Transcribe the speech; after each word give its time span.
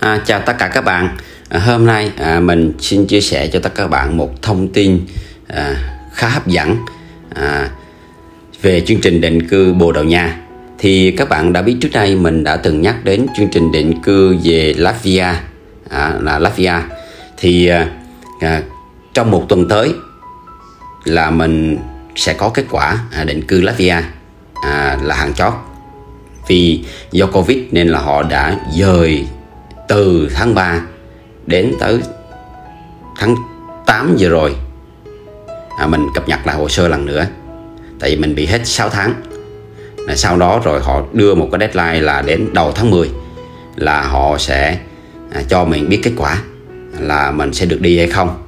À, 0.00 0.20
chào 0.26 0.40
tất 0.40 0.58
cả 0.58 0.68
các 0.68 0.84
bạn. 0.84 1.16
À, 1.48 1.58
hôm 1.58 1.86
nay 1.86 2.12
à, 2.18 2.40
mình 2.40 2.72
xin 2.78 3.06
chia 3.06 3.20
sẻ 3.20 3.46
cho 3.46 3.58
tất 3.58 3.74
cả 3.74 3.82
các 3.82 3.88
bạn 3.88 4.16
một 4.16 4.42
thông 4.42 4.68
tin 4.68 5.00
à, 5.48 5.76
khá 6.12 6.28
hấp 6.28 6.46
dẫn 6.46 6.76
à, 7.34 7.68
về 8.62 8.80
chương 8.80 9.00
trình 9.00 9.20
định 9.20 9.48
cư 9.48 9.72
Bồ 9.72 9.92
Đào 9.92 10.04
Nha. 10.04 10.36
Thì 10.78 11.10
các 11.10 11.28
bạn 11.28 11.52
đã 11.52 11.62
biết 11.62 11.76
trước 11.80 11.88
đây 11.92 12.16
mình 12.16 12.44
đã 12.44 12.56
từng 12.56 12.82
nhắc 12.82 13.04
đến 13.04 13.26
chương 13.36 13.48
trình 13.52 13.72
định 13.72 14.02
cư 14.02 14.36
về 14.44 14.74
Latvia 14.76 15.26
à, 15.90 16.14
là 16.20 16.38
Latvia. 16.38 16.74
Thì 17.36 17.66
à, 17.66 17.88
à 18.40 18.62
trong 19.14 19.30
một 19.30 19.46
tuần 19.48 19.68
tới 19.68 19.92
là 21.04 21.30
mình 21.30 21.78
sẽ 22.16 22.32
có 22.32 22.48
kết 22.48 22.64
quả 22.70 22.98
à, 23.12 23.24
định 23.24 23.42
cư 23.42 23.60
Latvia 23.60 23.96
à, 24.62 24.98
là 25.02 25.14
hàng 25.14 25.34
chót 25.34 25.52
vì 26.48 26.84
do 27.12 27.26
Covid 27.26 27.58
nên 27.70 27.88
là 27.88 27.98
họ 27.98 28.22
đã 28.22 28.56
dời 28.72 29.26
từ 29.88 30.28
tháng 30.34 30.54
3 30.54 30.80
đến 31.46 31.72
tới 31.80 32.00
tháng 33.18 33.34
8 33.86 34.16
vừa 34.18 34.28
rồi. 34.28 34.56
À, 35.78 35.86
mình 35.86 36.06
cập 36.14 36.28
nhật 36.28 36.46
lại 36.46 36.56
hồ 36.56 36.68
sơ 36.68 36.88
lần 36.88 37.06
nữa 37.06 37.26
tại 38.00 38.10
vì 38.10 38.16
mình 38.16 38.34
bị 38.34 38.46
hết 38.46 38.60
6 38.64 38.88
tháng. 38.88 39.14
Là 39.98 40.16
sau 40.16 40.36
đó 40.36 40.60
rồi 40.64 40.80
họ 40.80 41.02
đưa 41.12 41.34
một 41.34 41.48
cái 41.52 41.58
deadline 41.58 42.00
là 42.00 42.22
đến 42.22 42.48
đầu 42.52 42.72
tháng 42.72 42.90
10 42.90 43.10
là 43.76 44.02
họ 44.02 44.38
sẽ 44.38 44.78
à, 45.32 45.42
cho 45.48 45.64
mình 45.64 45.88
biết 45.88 46.00
kết 46.02 46.12
quả 46.16 46.42
là 46.98 47.30
mình 47.30 47.52
sẽ 47.52 47.66
được 47.66 47.80
đi 47.80 47.98
hay 47.98 48.06
không. 48.06 48.42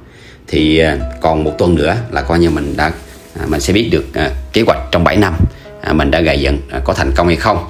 Thì 0.47 0.79
à, 0.79 0.97
còn 1.21 1.43
một 1.43 1.55
tuần 1.57 1.75
nữa 1.75 1.95
là 2.11 2.21
coi 2.21 2.39
như 2.39 2.49
mình 2.49 2.77
đã 2.77 2.91
à, 3.39 3.45
mình 3.47 3.61
sẽ 3.61 3.73
biết 3.73 3.89
được 3.91 4.05
à, 4.13 4.31
kế 4.53 4.61
hoạch 4.61 4.79
trong 4.91 5.03
7 5.03 5.17
năm 5.17 5.33
à, 5.81 5.93
mình 5.93 6.11
đã 6.11 6.21
gầy 6.21 6.39
dựng 6.39 6.57
à, 6.69 6.81
có 6.83 6.93
thành 6.93 7.11
công 7.15 7.27
hay 7.27 7.35
không. 7.35 7.65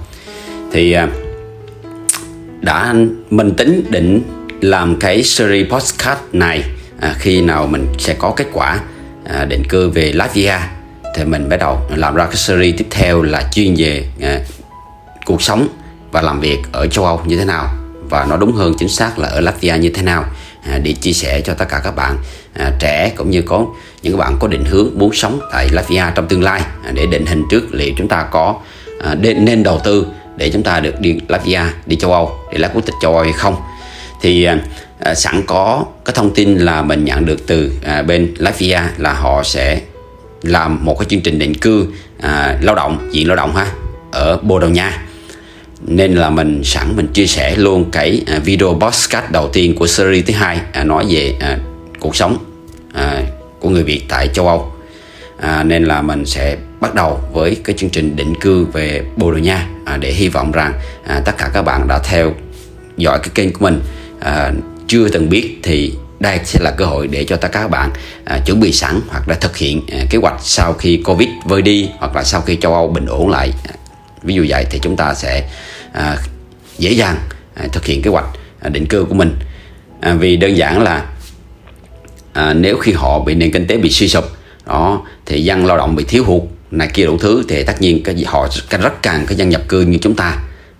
Thì 0.71 0.91
à, 0.91 1.07
đã 2.62 2.95
mình 3.30 3.52
tính 3.55 3.86
định 3.90 4.22
làm 4.62 4.99
cái 4.99 5.23
series 5.23 5.68
podcast 5.68 6.20
này 6.34 6.63
à, 6.99 7.16
khi 7.20 7.41
nào 7.41 7.68
mình 7.68 7.88
sẽ 7.98 8.13
có 8.13 8.34
kết 8.35 8.48
quả 8.54 8.79
à, 9.26 9.46
định 9.46 9.63
cư 9.70 9.90
về 9.90 10.12
Latvia 10.12 10.57
thì 11.16 11.26
mình 11.26 11.49
bắt 11.49 11.57
đầu 11.57 11.82
làm 11.96 12.16
ra 12.16 12.26
cái 12.26 12.35
series 12.35 12.76
tiếp 12.77 12.88
theo 12.90 13.21
là 13.21 13.43
chuyên 13.51 13.76
về 13.77 14.05
à, 14.21 14.40
cuộc 15.26 15.41
sống 15.41 15.68
và 16.12 16.21
làm 16.21 16.40
việc 16.40 16.57
ở 16.71 16.88
châu 16.88 17.05
Âu 17.05 17.21
như 17.26 17.38
thế 17.38 17.46
nào. 17.46 17.68
Và 18.10 18.26
nó 18.29 18.38
đúng 18.38 18.51
hơn 18.51 18.73
chính 18.77 18.90
xác 18.90 19.20
là 19.20 19.27
ở 19.27 19.41
Latvia 19.41 19.77
như 19.77 19.90
thế 19.90 20.01
nào. 20.01 20.26
À, 20.70 20.79
để 20.84 20.94
chia 20.94 21.13
sẻ 21.13 21.41
cho 21.41 21.54
tất 21.54 21.66
cả 21.70 21.82
các 21.84 21.96
bạn 21.96 22.18
à, 22.54 22.71
trẻ 22.79 23.12
cũng 23.16 23.29
như 23.29 23.41
có 23.41 23.66
những 24.01 24.13
các 24.13 24.20
bạn 24.20 24.38
có 24.40 24.48
định 24.48 24.66
hướng 24.66 24.90
muốn 24.96 25.13
sống 25.13 25.40
tại 25.51 25.70
Latvia 25.71 26.04
trong 26.16 26.27
tương 26.27 26.44
lai 26.44 26.62
à, 26.85 26.91
để 26.94 27.05
định 27.05 27.26
hình 27.26 27.44
trước 27.51 27.73
liệu 27.73 27.94
chúng 27.98 28.07
ta 28.07 28.27
có 28.32 28.55
à, 29.04 29.16
nên 29.16 29.63
đầu 29.63 29.82
tư 29.84 30.07
để 30.40 30.49
chúng 30.49 30.63
ta 30.63 30.79
được 30.79 30.99
đi 30.99 31.18
Latvia 31.27 31.62
đi 31.85 31.95
châu 31.95 32.13
Âu 32.13 32.32
để 32.51 32.57
lấy 32.57 32.70
quốc 32.73 32.85
tịch 32.85 32.95
châu 33.01 33.15
Âu 33.15 33.23
hay 33.23 33.34
không. 33.34 33.55
Thì 34.21 34.43
à, 34.43 34.57
à, 34.99 35.15
sẵn 35.15 35.43
có 35.48 35.85
cái 36.05 36.13
thông 36.15 36.34
tin 36.34 36.57
là 36.57 36.82
mình 36.82 37.05
nhận 37.05 37.26
được 37.26 37.48
từ 37.48 37.71
à, 37.84 38.01
bên 38.01 38.34
Latvia 38.37 38.82
là 38.98 39.13
họ 39.13 39.43
sẽ 39.43 39.82
làm 40.41 40.85
một 40.85 40.99
cái 40.99 41.05
chương 41.10 41.21
trình 41.21 41.40
định 41.40 41.54
cư 41.54 41.87
à, 42.21 42.57
lao 42.62 42.76
động 42.76 43.10
diện 43.12 43.27
lao 43.27 43.35
động 43.35 43.55
ha 43.55 43.67
ở 44.12 44.37
Bồ 44.37 44.60
Đào 44.60 44.70
Nha 44.70 45.01
nên 45.87 46.15
là 46.15 46.29
mình 46.29 46.62
sẵn 46.63 46.95
mình 46.95 47.07
chia 47.07 47.27
sẻ 47.27 47.55
luôn 47.55 47.91
cái 47.91 48.21
à, 48.27 48.40
video 48.40 48.79
podcast 48.82 49.32
đầu 49.32 49.49
tiên 49.54 49.76
của 49.76 49.87
series 49.87 50.26
thứ 50.26 50.34
hai 50.34 50.60
à, 50.71 50.84
nói 50.84 51.05
về 51.10 51.35
à, 51.40 51.57
cuộc 51.99 52.15
sống 52.15 52.37
à, 52.93 53.23
của 53.60 53.70
người 53.70 53.84
Việt 53.84 54.01
tại 54.10 54.27
châu 54.34 54.48
Âu 54.48 54.71
à, 55.41 55.63
nên 55.63 55.84
là 55.84 56.01
mình 56.01 56.26
sẽ 56.26 56.57
bắt 56.82 56.95
đầu 56.95 57.20
với 57.34 57.57
cái 57.63 57.76
chương 57.77 57.90
trình 57.90 58.15
định 58.15 58.34
cư 58.41 58.65
về 58.65 59.04
Bồ 59.15 59.32
Đào 59.32 59.40
Nha. 59.40 59.68
À, 59.85 59.98
để 59.98 60.12
hy 60.12 60.29
vọng 60.29 60.51
rằng 60.51 60.73
à, 61.07 61.21
tất 61.26 61.37
cả 61.37 61.49
các 61.54 61.62
bạn 61.62 61.87
đã 61.87 61.99
theo 61.99 62.34
dõi 62.98 63.20
cái 63.20 63.29
kênh 63.35 63.54
của 63.54 63.60
mình. 63.60 63.82
À, 64.19 64.51
chưa 64.88 65.09
từng 65.09 65.29
biết 65.29 65.59
thì 65.63 65.94
đây 66.19 66.40
sẽ 66.44 66.59
là 66.59 66.72
cơ 66.72 66.85
hội 66.85 67.07
để 67.07 67.23
cho 67.23 67.35
tất 67.35 67.51
cả 67.51 67.62
các 67.62 67.69
bạn 67.69 67.91
à, 68.25 68.40
chuẩn 68.45 68.59
bị 68.59 68.72
sẵn 68.72 69.01
hoặc 69.07 69.29
là 69.29 69.35
thực 69.35 69.57
hiện 69.57 69.81
à, 69.91 69.97
kế 70.09 70.17
hoạch 70.17 70.39
sau 70.39 70.73
khi 70.73 71.01
Covid 71.05 71.29
vơi 71.45 71.61
đi 71.61 71.89
hoặc 71.97 72.16
là 72.16 72.23
sau 72.23 72.41
khi 72.41 72.56
châu 72.56 72.73
Âu 72.73 72.88
bình 72.88 73.06
ổn 73.06 73.29
lại. 73.29 73.53
À, 73.67 73.73
ví 74.23 74.33
dụ 74.35 74.45
vậy 74.50 74.66
thì 74.69 74.79
chúng 74.81 74.95
ta 74.95 75.13
sẽ 75.13 75.50
à, 75.94 76.17
dễ 76.77 76.91
dàng 76.91 77.17
à, 77.56 77.67
thực 77.71 77.85
hiện 77.85 78.01
kế 78.01 78.09
hoạch 78.09 78.25
à, 78.59 78.69
định 78.69 78.85
cư 78.85 79.06
của 79.09 79.16
mình. 79.16 79.35
À, 80.01 80.13
vì 80.13 80.38
đơn 80.38 80.57
giản 80.57 80.81
là 80.81 81.06
à, 82.33 82.53
nếu 82.53 82.77
khi 82.77 82.91
họ 82.91 83.19
bị 83.19 83.35
nền 83.35 83.51
kinh 83.51 83.67
tế 83.67 83.77
bị 83.77 83.89
suy 83.89 84.07
sụp 84.07 84.25
đó 84.69 85.02
thì 85.25 85.44
dân 85.44 85.66
lao 85.66 85.78
động 85.78 85.96
bị 85.96 86.03
thiếu 86.03 86.24
hụt 86.24 86.41
này 86.72 86.88
kia 86.94 87.06
đủ 87.06 87.18
thứ 87.18 87.44
thì 87.50 87.63
tất 87.63 87.81
nhiên 87.81 88.03
cái 88.03 88.24
họ 88.28 88.47
rất 88.69 89.02
cần 89.02 89.25
cái 89.25 89.38
dân 89.38 89.50
nhập 89.50 89.62
cư 89.68 89.81
như 89.81 89.97
chúng 90.02 90.16
ta. 90.16 90.38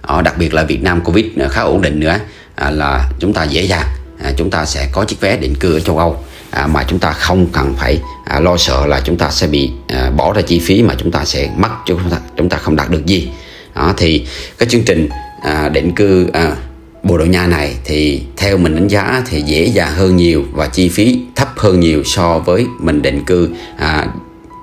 Đó, 0.08 0.22
đặc 0.22 0.38
biệt 0.38 0.54
là 0.54 0.64
Việt 0.64 0.84
Nam 0.84 1.02
Covid 1.02 1.26
khá 1.50 1.62
ổn 1.62 1.82
định 1.82 2.00
nữa. 2.00 2.20
À, 2.56 2.72
là 2.72 3.10
chúng 3.20 3.34
ta 3.34 3.44
dễ 3.44 3.64
dàng. 3.64 3.86
À, 4.24 4.32
chúng 4.38 4.50
ta 4.50 4.66
sẽ 4.66 4.90
có 4.92 5.06
chiếc 5.06 5.22
vé 5.22 5.38
định 5.38 5.56
cư 5.56 5.74
ở 5.74 5.80
châu 5.80 5.98
Âu. 5.98 6.24
À, 6.52 6.68
mà 6.68 6.84
chúng 6.84 7.00
ta 7.00 7.12
không 7.12 7.48
cần 7.54 7.74
phải 7.78 8.00
à, 8.26 8.40
lo 8.40 8.58
sợ 8.58 8.86
là 8.86 9.02
chúng 9.04 9.18
ta 9.18 9.30
sẽ 9.32 9.48
bị 9.48 9.72
à, 9.88 10.12
bỏ 10.18 10.34
ra 10.34 10.42
chi 10.42 10.60
phí 10.60 10.84
mà 10.84 10.96
chúng 10.98 11.12
ta 11.12 11.26
sẽ 11.26 11.50
mất 11.58 11.70
chúng 11.86 12.00
ta 12.12 12.18
chúng 12.38 12.50
ta 12.50 12.58
không 12.58 12.76
đạt 12.76 12.90
được 12.90 13.06
gì. 13.06 13.30
Đó 13.76 13.94
thì 13.98 14.26
cái 14.58 14.70
chương 14.70 14.84
trình 14.84 15.10
à, 15.44 15.70
định 15.70 15.96
cư 15.96 16.28
à, 16.34 16.56
Bồ 17.04 17.18
Đào 17.18 17.28
Nha 17.28 17.48
này 17.48 17.76
thì 17.86 18.22
theo 18.38 18.58
mình 18.58 18.76
đánh 18.76 18.88
giá 18.88 19.24
thì 19.28 19.42
dễ 19.42 19.66
dàng 19.66 19.94
hơn 19.94 20.18
nhiều 20.18 20.46
và 20.52 20.68
chi 20.68 20.90
phí 20.90 21.20
thấp 21.36 21.50
hơn 21.58 21.80
nhiều 21.80 22.04
so 22.04 22.40
với 22.40 22.66
mình 22.80 23.02
định 23.02 23.26
cư 23.26 23.50
à, 23.78 24.08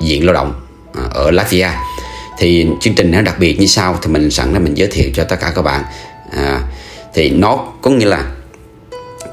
diện 0.02 0.24
lao 0.26 0.34
động 0.34 0.52
à, 0.94 1.02
ở 1.10 1.30
Latvia. 1.30 1.68
Thì 2.38 2.66
chương 2.80 2.94
trình 2.94 3.10
nó 3.10 3.22
đặc 3.22 3.38
biệt 3.38 3.60
như 3.60 3.66
sau 3.66 3.98
thì 4.02 4.12
mình 4.12 4.30
sẵn 4.30 4.52
là 4.52 4.58
mình 4.58 4.74
giới 4.74 4.88
thiệu 4.88 5.10
cho 5.14 5.24
tất 5.24 5.36
cả 5.40 5.52
các 5.54 5.62
bạn. 5.62 5.84
À, 6.36 6.60
thì 7.14 7.30
nó 7.30 7.66
có 7.82 7.90
nghĩa 7.90 8.06
là 8.06 8.24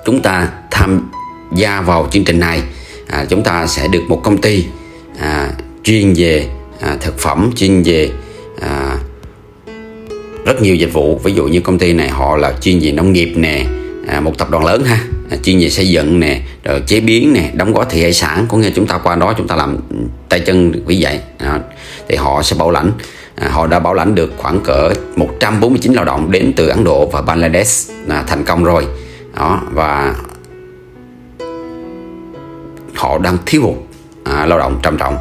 chúng 0.05 0.21
ta 0.21 0.49
tham 0.71 1.11
gia 1.55 1.81
vào 1.81 2.07
chương 2.11 2.23
trình 2.23 2.39
này 2.39 2.61
à, 3.07 3.25
chúng 3.29 3.43
ta 3.43 3.67
sẽ 3.67 3.87
được 3.87 4.03
một 4.07 4.21
công 4.23 4.41
ty 4.41 4.65
à, 5.19 5.51
chuyên 5.83 6.13
về 6.13 6.47
à, 6.79 6.97
thực 7.01 7.19
phẩm 7.19 7.51
chuyên 7.55 7.83
về 7.83 8.09
à, 8.61 8.97
rất 10.45 10.61
nhiều 10.61 10.75
dịch 10.75 10.93
vụ. 10.93 11.19
Ví 11.23 11.33
dụ 11.33 11.47
như 11.47 11.59
công 11.59 11.77
ty 11.77 11.93
này 11.93 12.09
họ 12.09 12.37
là 12.37 12.53
chuyên 12.61 12.79
về 12.81 12.91
nông 12.91 13.13
nghiệp 13.13 13.33
nè 13.35 13.65
à, 14.07 14.19
một 14.19 14.37
tập 14.37 14.49
đoàn 14.49 14.65
lớn 14.65 14.83
ha 14.83 14.99
à, 15.31 15.37
chuyên 15.43 15.59
về 15.59 15.69
xây 15.69 15.89
dựng 15.89 16.19
nè 16.19 16.41
rồi 16.63 16.81
chế 16.87 16.99
biến 16.99 17.33
nè 17.33 17.51
đóng 17.53 17.73
gói 17.73 17.85
thị 17.89 18.01
hải 18.01 18.13
sản. 18.13 18.45
Có 18.49 18.57
nghĩa 18.57 18.71
chúng 18.75 18.87
ta 18.87 18.97
qua 18.97 19.15
đó 19.15 19.33
chúng 19.37 19.47
ta 19.47 19.55
làm 19.55 19.77
tay 20.29 20.39
chân 20.39 20.71
vì 20.85 20.97
vậy 21.01 21.19
à, 21.37 21.59
thì 22.07 22.15
họ 22.15 22.43
sẽ 22.43 22.55
bảo 22.59 22.71
lãnh 22.71 22.91
à, 23.35 23.49
họ 23.49 23.67
đã 23.67 23.79
bảo 23.79 23.93
lãnh 23.93 24.15
được 24.15 24.33
khoảng 24.37 24.59
cỡ 24.59 24.89
149 25.15 25.93
lao 25.93 26.05
động 26.05 26.31
đến 26.31 26.53
từ 26.55 26.67
Ấn 26.67 26.83
Độ 26.83 27.05
và 27.05 27.21
Bangladesh 27.21 27.91
là 28.07 28.23
thành 28.23 28.43
công 28.43 28.63
rồi. 28.63 28.85
Đó 29.35 29.61
và 29.71 30.15
họ 32.95 33.17
đang 33.17 33.37
thiếu 33.45 33.61
hụt 33.61 33.75
à, 34.23 34.45
lao 34.45 34.59
động 34.59 34.79
trầm 34.83 34.97
trọng. 34.97 35.17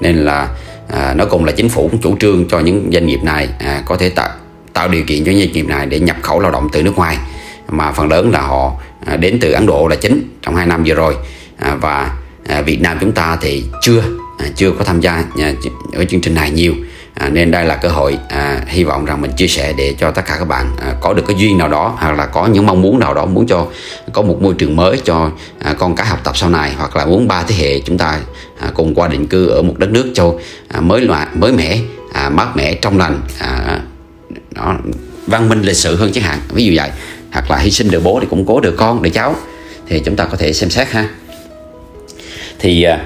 Nên 0.00 0.16
là 0.16 0.48
à, 0.88 1.14
nói 1.14 1.26
cùng 1.30 1.44
là 1.44 1.52
chính 1.52 1.68
phủ 1.68 1.88
cũng 1.88 2.00
chủ 2.00 2.16
trương 2.20 2.48
cho 2.48 2.60
những 2.60 2.90
doanh 2.92 3.06
nghiệp 3.06 3.20
này 3.22 3.48
à, 3.58 3.82
có 3.86 3.96
thể 3.96 4.08
tạo 4.08 4.30
tạo 4.72 4.88
điều 4.88 5.04
kiện 5.04 5.24
cho 5.24 5.32
doanh 5.32 5.52
nghiệp 5.52 5.62
này 5.62 5.86
để 5.86 6.00
nhập 6.00 6.16
khẩu 6.22 6.40
lao 6.40 6.50
động 6.50 6.68
từ 6.72 6.82
nước 6.82 6.96
ngoài. 6.96 7.18
Mà 7.68 7.92
phần 7.92 8.08
lớn 8.08 8.30
là 8.30 8.40
họ 8.40 8.72
à, 9.06 9.16
đến 9.16 9.38
từ 9.40 9.52
Ấn 9.52 9.66
Độ 9.66 9.88
là 9.88 9.96
chính 9.96 10.22
trong 10.42 10.56
hai 10.56 10.66
năm 10.66 10.82
vừa 10.86 10.94
rồi. 10.94 11.16
À, 11.58 11.74
và 11.80 12.10
à, 12.48 12.62
Việt 12.62 12.80
Nam 12.80 12.98
chúng 13.00 13.12
ta 13.12 13.38
thì 13.40 13.64
chưa 13.82 14.02
chưa 14.56 14.70
có 14.70 14.84
tham 14.84 15.00
gia 15.00 15.24
ở 15.92 16.04
chương 16.04 16.20
trình 16.20 16.34
này 16.34 16.50
nhiều. 16.50 16.74
À, 17.14 17.28
nên 17.28 17.50
đây 17.50 17.64
là 17.64 17.76
cơ 17.76 17.88
hội 17.88 18.18
à, 18.28 18.60
hy 18.66 18.84
vọng 18.84 19.04
rằng 19.04 19.20
mình 19.20 19.30
chia 19.36 19.46
sẻ 19.46 19.72
để 19.76 19.94
cho 19.98 20.10
tất 20.10 20.22
cả 20.26 20.36
các 20.38 20.44
bạn 20.44 20.66
à, 20.80 20.94
có 21.00 21.12
được 21.12 21.22
cái 21.26 21.36
duyên 21.38 21.58
nào 21.58 21.68
đó 21.68 21.94
hoặc 21.98 22.12
là 22.12 22.26
có 22.26 22.46
những 22.46 22.66
mong 22.66 22.82
muốn 22.82 22.98
nào 22.98 23.14
đó 23.14 23.26
muốn 23.26 23.46
cho 23.46 23.66
có 24.12 24.22
một 24.22 24.42
môi 24.42 24.54
trường 24.54 24.76
mới 24.76 25.00
cho 25.04 25.30
à, 25.58 25.74
con 25.78 25.94
cái 25.94 26.06
học 26.06 26.20
tập 26.24 26.36
sau 26.36 26.50
này 26.50 26.72
hoặc 26.78 26.96
là 26.96 27.06
muốn 27.06 27.28
ba 27.28 27.42
thế 27.42 27.54
hệ 27.54 27.80
chúng 27.80 27.98
ta 27.98 28.18
à, 28.60 28.70
cùng 28.74 28.94
qua 28.94 29.08
định 29.08 29.26
cư 29.26 29.48
ở 29.48 29.62
một 29.62 29.74
đất 29.78 29.90
nước 29.90 30.10
châu 30.14 30.40
à, 30.68 30.80
mới 30.80 31.00
loại 31.00 31.26
mới 31.34 31.52
mẻ 31.52 31.78
à, 32.12 32.28
mát 32.28 32.56
mẻ 32.56 32.74
trong 32.74 32.98
lành 32.98 33.20
à, 33.38 33.80
đó, 34.54 34.78
văn 35.26 35.48
minh 35.48 35.62
lịch 35.62 35.76
sự 35.76 35.96
hơn 35.96 36.12
chẳng 36.12 36.24
hạn. 36.24 36.38
Ví 36.48 36.64
dụ 36.64 36.72
vậy. 36.76 36.90
Hoặc 37.32 37.50
là 37.50 37.58
hy 37.58 37.70
sinh 37.70 37.90
được 37.90 38.04
bố 38.04 38.20
để 38.20 38.26
củng 38.30 38.46
cố 38.46 38.60
được 38.60 38.74
con 38.76 39.02
để 39.02 39.10
cháu. 39.10 39.34
Thì 39.88 40.00
chúng 40.04 40.16
ta 40.16 40.24
có 40.24 40.36
thể 40.36 40.52
xem 40.52 40.70
xét 40.70 40.88
ha. 40.90 41.08
Thì 42.58 42.82
à, 42.82 43.04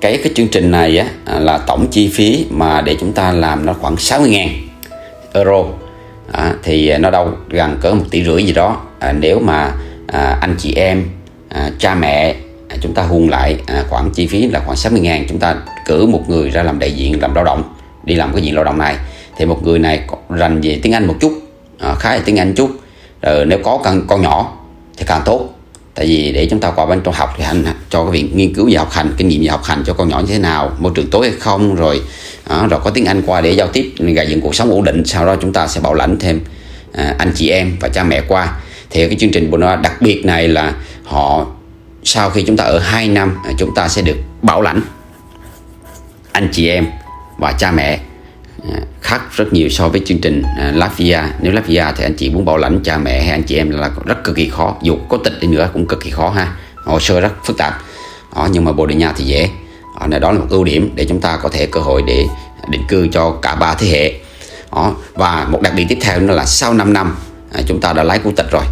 cái 0.00 0.20
cái 0.24 0.32
chương 0.36 0.48
trình 0.48 0.70
này 0.70 0.98
á, 0.98 1.06
à, 1.24 1.38
là 1.38 1.58
tổng 1.58 1.86
chi 1.90 2.10
phí 2.14 2.46
mà 2.50 2.80
để 2.80 2.96
chúng 3.00 3.12
ta 3.12 3.32
làm 3.32 3.66
nó 3.66 3.72
khoảng 3.72 3.96
60 3.96 4.30
ngàn 4.30 4.48
euro. 5.32 5.64
À, 6.32 6.54
thì 6.62 6.98
nó 6.98 7.10
đâu 7.10 7.32
gần 7.48 7.78
cỡ 7.80 7.94
một 7.94 8.04
tỷ 8.10 8.24
rưỡi 8.24 8.44
gì 8.44 8.52
đó. 8.52 8.80
À, 8.98 9.12
nếu 9.12 9.40
mà 9.40 9.72
à, 10.06 10.38
anh 10.40 10.54
chị 10.58 10.74
em 10.74 11.04
à, 11.48 11.70
cha 11.78 11.94
mẹ 11.94 12.34
à, 12.68 12.76
chúng 12.80 12.94
ta 12.94 13.02
hùn 13.02 13.28
lại 13.28 13.56
à, 13.66 13.84
khoảng 13.88 14.10
chi 14.10 14.26
phí 14.26 14.46
là 14.46 14.60
khoảng 14.66 14.76
60 14.76 15.00
ngàn 15.00 15.24
chúng 15.28 15.38
ta 15.38 15.56
cử 15.86 16.06
một 16.06 16.28
người 16.28 16.50
ra 16.50 16.62
làm 16.62 16.78
đại 16.78 16.92
diện 16.92 17.20
làm 17.20 17.34
lao 17.34 17.44
động 17.44 17.74
đi 18.04 18.14
làm 18.14 18.32
cái 18.32 18.42
diện 18.42 18.54
lao 18.54 18.64
động 18.64 18.78
này 18.78 18.96
thì 19.36 19.44
một 19.44 19.62
người 19.62 19.78
này 19.78 20.00
rành 20.28 20.60
về 20.60 20.78
tiếng 20.82 20.92
Anh 20.92 21.06
một 21.06 21.14
chút 21.20 21.32
à, 21.78 21.94
khá 21.94 22.14
là 22.14 22.22
tiếng 22.24 22.36
Anh 22.36 22.54
chút. 22.54 22.70
Rồi 23.22 23.46
nếu 23.46 23.58
có 23.64 23.78
con 23.84 24.06
con 24.06 24.22
nhỏ 24.22 24.56
thì 24.96 25.04
càng 25.08 25.22
tốt. 25.24 25.48
Tại 25.94 26.06
vì 26.06 26.32
để 26.32 26.46
chúng 26.50 26.60
ta 26.60 26.70
qua 26.70 26.86
bên 26.86 27.00
trong 27.04 27.14
học 27.14 27.34
thì 27.36 27.44
hành 27.44 27.64
cho 27.90 28.04
cái 28.04 28.12
việc 28.12 28.36
nghiên 28.36 28.54
cứu 28.54 28.68
về 28.70 28.76
học 28.76 28.90
hành 28.92 29.14
kinh 29.16 29.28
nghiệm 29.28 29.42
về 29.42 29.48
học 29.48 29.64
hành 29.64 29.82
cho 29.86 29.94
con 29.94 30.08
nhỏ 30.08 30.20
như 30.20 30.26
thế 30.26 30.38
nào 30.38 30.72
môi 30.78 30.92
trường 30.94 31.10
tối 31.10 31.28
hay 31.28 31.38
không 31.38 31.74
rồi 31.74 32.00
à, 32.44 32.66
rồi 32.66 32.80
có 32.84 32.90
tiếng 32.90 33.04
Anh 33.04 33.22
qua 33.26 33.40
để 33.40 33.52
giao 33.52 33.68
tiếp 33.68 33.92
gây 33.98 34.26
dựng 34.28 34.40
cuộc 34.40 34.54
sống 34.54 34.70
ổn 34.70 34.84
định 34.84 35.04
sau 35.04 35.26
đó 35.26 35.36
chúng 35.40 35.52
ta 35.52 35.66
sẽ 35.66 35.80
bảo 35.80 35.94
lãnh 35.94 36.18
thêm 36.18 36.40
à, 36.92 37.14
anh 37.18 37.32
chị 37.34 37.48
em 37.48 37.76
và 37.80 37.88
cha 37.88 38.04
mẹ 38.04 38.20
qua. 38.28 38.58
Thì 38.90 39.08
cái 39.08 39.16
chương 39.20 39.30
trình 39.30 39.50
Bồ 39.50 39.58
nó 39.58 39.76
đặc 39.76 40.02
biệt 40.02 40.24
này 40.24 40.48
là 40.48 40.74
họ 41.04 41.46
sau 42.04 42.30
khi 42.30 42.44
chúng 42.46 42.56
ta 42.56 42.64
ở 42.64 42.78
2 42.78 43.08
năm 43.08 43.38
à, 43.44 43.50
chúng 43.58 43.74
ta 43.74 43.88
sẽ 43.88 44.02
được 44.02 44.16
bảo 44.42 44.62
lãnh 44.62 44.80
anh 46.32 46.48
chị 46.52 46.68
em 46.68 46.86
và 47.38 47.52
cha 47.52 47.70
mẹ. 47.70 48.00
Ờ, 48.70 48.80
khác 49.00 49.22
rất 49.36 49.52
nhiều 49.52 49.68
so 49.68 49.88
với 49.88 50.02
chương 50.06 50.18
trình 50.18 50.42
ờ, 50.58 50.70
Latvia. 50.70 51.20
Nếu 51.40 51.52
Latvia 51.52 51.84
thì 51.96 52.04
anh 52.04 52.14
chị 52.14 52.30
muốn 52.30 52.44
bảo 52.44 52.56
lãnh 52.56 52.80
cha 52.84 52.98
mẹ 52.98 53.22
hay 53.22 53.30
anh 53.30 53.42
chị 53.42 53.56
em 53.56 53.70
là 53.70 53.90
rất 54.04 54.24
cực 54.24 54.36
kỳ 54.36 54.48
khó. 54.48 54.76
Dù 54.82 54.96
có 55.08 55.16
tịch 55.16 55.32
đi 55.40 55.48
nữa 55.48 55.70
cũng 55.72 55.86
cực 55.86 56.00
kỳ 56.04 56.10
khó 56.10 56.30
ha. 56.30 56.56
Hồ 56.84 57.00
sơ 57.00 57.20
rất 57.20 57.32
phức 57.44 57.58
tạp. 57.58 57.82
Đó, 58.36 58.48
nhưng 58.52 58.64
mà 58.64 58.72
Bồ 58.72 58.86
Đào 58.86 58.98
Nha 58.98 59.12
thì 59.16 59.24
dễ. 59.24 59.48
Đó, 60.00 60.18
đó 60.18 60.32
là 60.32 60.38
một 60.38 60.46
ưu 60.50 60.64
điểm 60.64 60.90
để 60.94 61.04
chúng 61.08 61.20
ta 61.20 61.36
có 61.36 61.48
thể 61.48 61.66
cơ 61.66 61.80
hội 61.80 62.02
để 62.06 62.26
định 62.68 62.82
cư 62.88 63.08
cho 63.12 63.30
cả 63.42 63.54
ba 63.54 63.74
thế 63.74 63.86
hệ. 63.86 64.12
Đó. 64.76 64.94
và 65.14 65.46
một 65.50 65.62
đặc 65.62 65.72
biệt 65.76 65.86
tiếp 65.88 65.98
theo 66.00 66.20
nữa 66.20 66.34
là 66.34 66.46
sau 66.46 66.74
5 66.74 66.92
năm 66.92 67.16
chúng 67.66 67.80
ta 67.80 67.92
đã 67.92 68.02
lấy 68.02 68.18
quốc 68.18 68.32
tịch 68.36 68.50
rồi. 68.50 68.64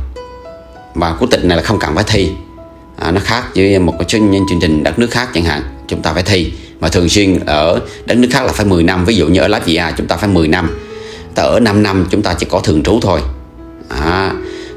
Và 0.95 1.17
quốc 1.19 1.29
tịch 1.31 1.45
này 1.45 1.57
là 1.57 1.63
không 1.63 1.79
cần 1.79 1.95
phải 1.95 2.05
thi. 2.07 2.31
À, 2.99 3.11
nó 3.11 3.21
khác 3.25 3.45
với 3.55 3.79
một 3.79 3.95
cái 3.99 4.05
chương 4.09 4.61
trình 4.61 4.83
đất 4.83 4.99
nước 4.99 5.11
khác 5.11 5.29
chẳng 5.35 5.45
hạn. 5.45 5.63
Chúng 5.89 6.03
ta 6.03 6.13
phải 6.13 6.23
thi 6.23 6.53
mà 6.81 6.89
thường 6.89 7.09
xuyên 7.09 7.39
ở 7.47 7.81
đất 8.07 8.19
nước 8.19 8.29
khác 8.31 8.45
là 8.45 8.53
phải 8.53 8.67
10 8.67 8.83
năm. 8.83 9.05
Ví 9.05 9.17
dụ 9.17 9.27
như 9.27 9.41
ở 9.41 9.49
Latvia 9.49 9.83
chúng 9.97 10.07
ta 10.07 10.17
phải 10.17 10.29
10 10.29 10.49
năm. 10.49 10.79
Ta 11.35 11.43
ở 11.43 11.61
5 11.61 11.83
năm 11.83 12.07
chúng 12.11 12.23
ta 12.23 12.35
chỉ 12.35 12.47
có 12.51 12.61
thường 12.61 12.83
trú 12.83 13.01
thôi. 13.03 13.21
À, 13.89 14.33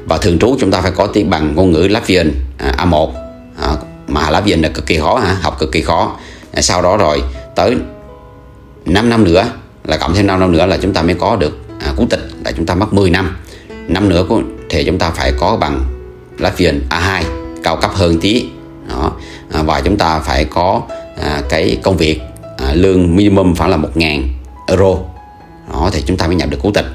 và 0.06 0.18
thường 0.18 0.38
trú 0.38 0.56
chúng 0.60 0.70
ta 0.70 0.80
phải 0.80 0.90
có 0.90 1.06
tiếng 1.06 1.30
bằng 1.30 1.54
ngôn 1.54 1.72
ngữ 1.72 1.86
Latvian 1.90 2.32
à, 2.58 2.74
A1 2.78 3.10
à, 3.62 3.68
mà 4.08 4.30
Latvian 4.30 4.62
là 4.62 4.68
cực 4.68 4.86
kỳ 4.86 4.98
khó 4.98 5.14
hả? 5.14 5.36
học 5.42 5.58
cực 5.58 5.72
kỳ 5.72 5.82
khó. 5.82 6.16
À, 6.52 6.62
sau 6.62 6.82
đó 6.82 6.96
rồi 6.96 7.22
tới 7.56 7.76
5 8.86 9.08
năm 9.08 9.24
nữa 9.24 9.44
là 9.84 9.96
cộng 9.96 10.14
thêm 10.14 10.26
5 10.26 10.40
năm 10.40 10.52
nữa 10.52 10.66
là 10.66 10.76
chúng 10.76 10.92
ta 10.92 11.02
mới 11.02 11.14
có 11.14 11.36
được 11.36 11.58
à, 11.80 11.92
quốc 11.96 12.06
tịch 12.10 12.20
là 12.44 12.52
chúng 12.52 12.66
ta 12.66 12.74
mất 12.74 12.92
10 12.92 13.10
năm. 13.10 13.36
Năm 13.88 14.08
nữa 14.08 14.26
thì 14.70 14.84
chúng 14.84 14.98
ta 14.98 15.10
phải 15.10 15.32
có 15.40 15.56
bằng 15.56 15.80
Latvian 16.38 16.80
A2 16.90 17.22
cao 17.62 17.76
cấp 17.76 17.90
hơn 17.94 18.18
tí. 18.20 18.48
Đó. 18.88 19.12
À, 19.52 19.62
và 19.62 19.80
chúng 19.80 19.96
ta 19.96 20.18
phải 20.18 20.44
có 20.44 20.82
à, 21.22 21.42
cái 21.48 21.78
công 21.82 21.96
việc 21.96 22.20
à, 22.58 22.74
lương 22.74 23.16
minimum 23.16 23.54
phải 23.54 23.70
là 23.70 23.76
1.000 23.76 24.22
euro. 24.66 24.96
Đó 25.72 25.90
thì 25.92 26.02
chúng 26.06 26.16
ta 26.16 26.26
mới 26.26 26.36
nhận 26.36 26.50
được 26.50 26.58
quốc 26.62 26.74
tịch 26.74 26.86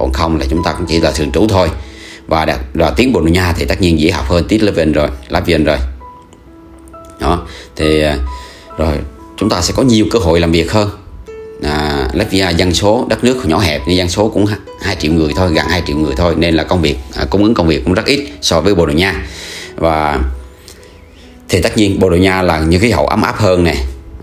còn 0.00 0.12
không 0.12 0.38
là 0.38 0.46
chúng 0.50 0.62
ta 0.64 0.72
cũng 0.72 0.86
chỉ 0.86 1.00
là 1.00 1.10
thường 1.10 1.32
trú 1.32 1.46
thôi. 1.48 1.68
Và 2.26 2.44
đạt 2.44 2.58
và 2.74 2.90
tiếng 2.90 3.12
Bồ 3.12 3.20
Đào 3.20 3.28
Nha 3.28 3.52
thì 3.56 3.64
tất 3.64 3.80
nhiên 3.80 4.00
dễ 4.00 4.10
học 4.10 4.28
hơn 4.28 4.44
tiếng 4.48 4.64
Latvian 4.64 4.92
rồi 4.92 5.08
Latvian 5.28 5.64
rồi. 5.64 5.76
Đó 7.20 7.42
thì 7.76 8.02
à, 8.02 8.16
rồi 8.78 8.94
chúng 9.36 9.48
ta 9.48 9.60
sẽ 9.60 9.74
có 9.76 9.82
nhiều 9.82 10.06
cơ 10.10 10.18
hội 10.18 10.40
làm 10.40 10.52
việc 10.52 10.72
hơn. 10.72 10.90
À, 11.62 12.08
Latvia 12.12 12.46
dân 12.56 12.74
số 12.74 13.06
đất 13.08 13.24
nước 13.24 13.46
nhỏ 13.46 13.58
hẹp 13.58 13.82
nhưng 13.86 13.96
dân 13.96 14.08
số 14.08 14.28
cũng 14.28 14.46
2 14.82 14.96
triệu 14.96 15.12
người 15.12 15.32
thôi 15.36 15.52
gần 15.54 15.66
2 15.68 15.82
triệu 15.86 15.96
người 15.96 16.14
thôi. 16.16 16.34
Nên 16.36 16.54
là 16.54 16.64
công 16.64 16.82
việc 16.82 16.96
à, 17.14 17.24
cung 17.30 17.44
ứng 17.44 17.54
công 17.54 17.66
việc 17.66 17.84
cũng 17.84 17.94
rất 17.94 18.06
ít 18.06 18.30
so 18.40 18.60
với 18.60 18.74
Bồ 18.74 18.86
Đào 18.86 18.96
Nha 18.96 19.26
và 19.76 20.20
thì 21.50 21.60
tất 21.60 21.76
nhiên 21.76 21.98
Bồ 22.00 22.10
Đào 22.10 22.18
Nha 22.18 22.42
là 22.42 22.60
những 22.60 22.80
khí 22.80 22.90
hậu 22.90 23.06
ấm 23.06 23.22
áp 23.22 23.36
hơn 23.36 23.64
nè 23.64 23.74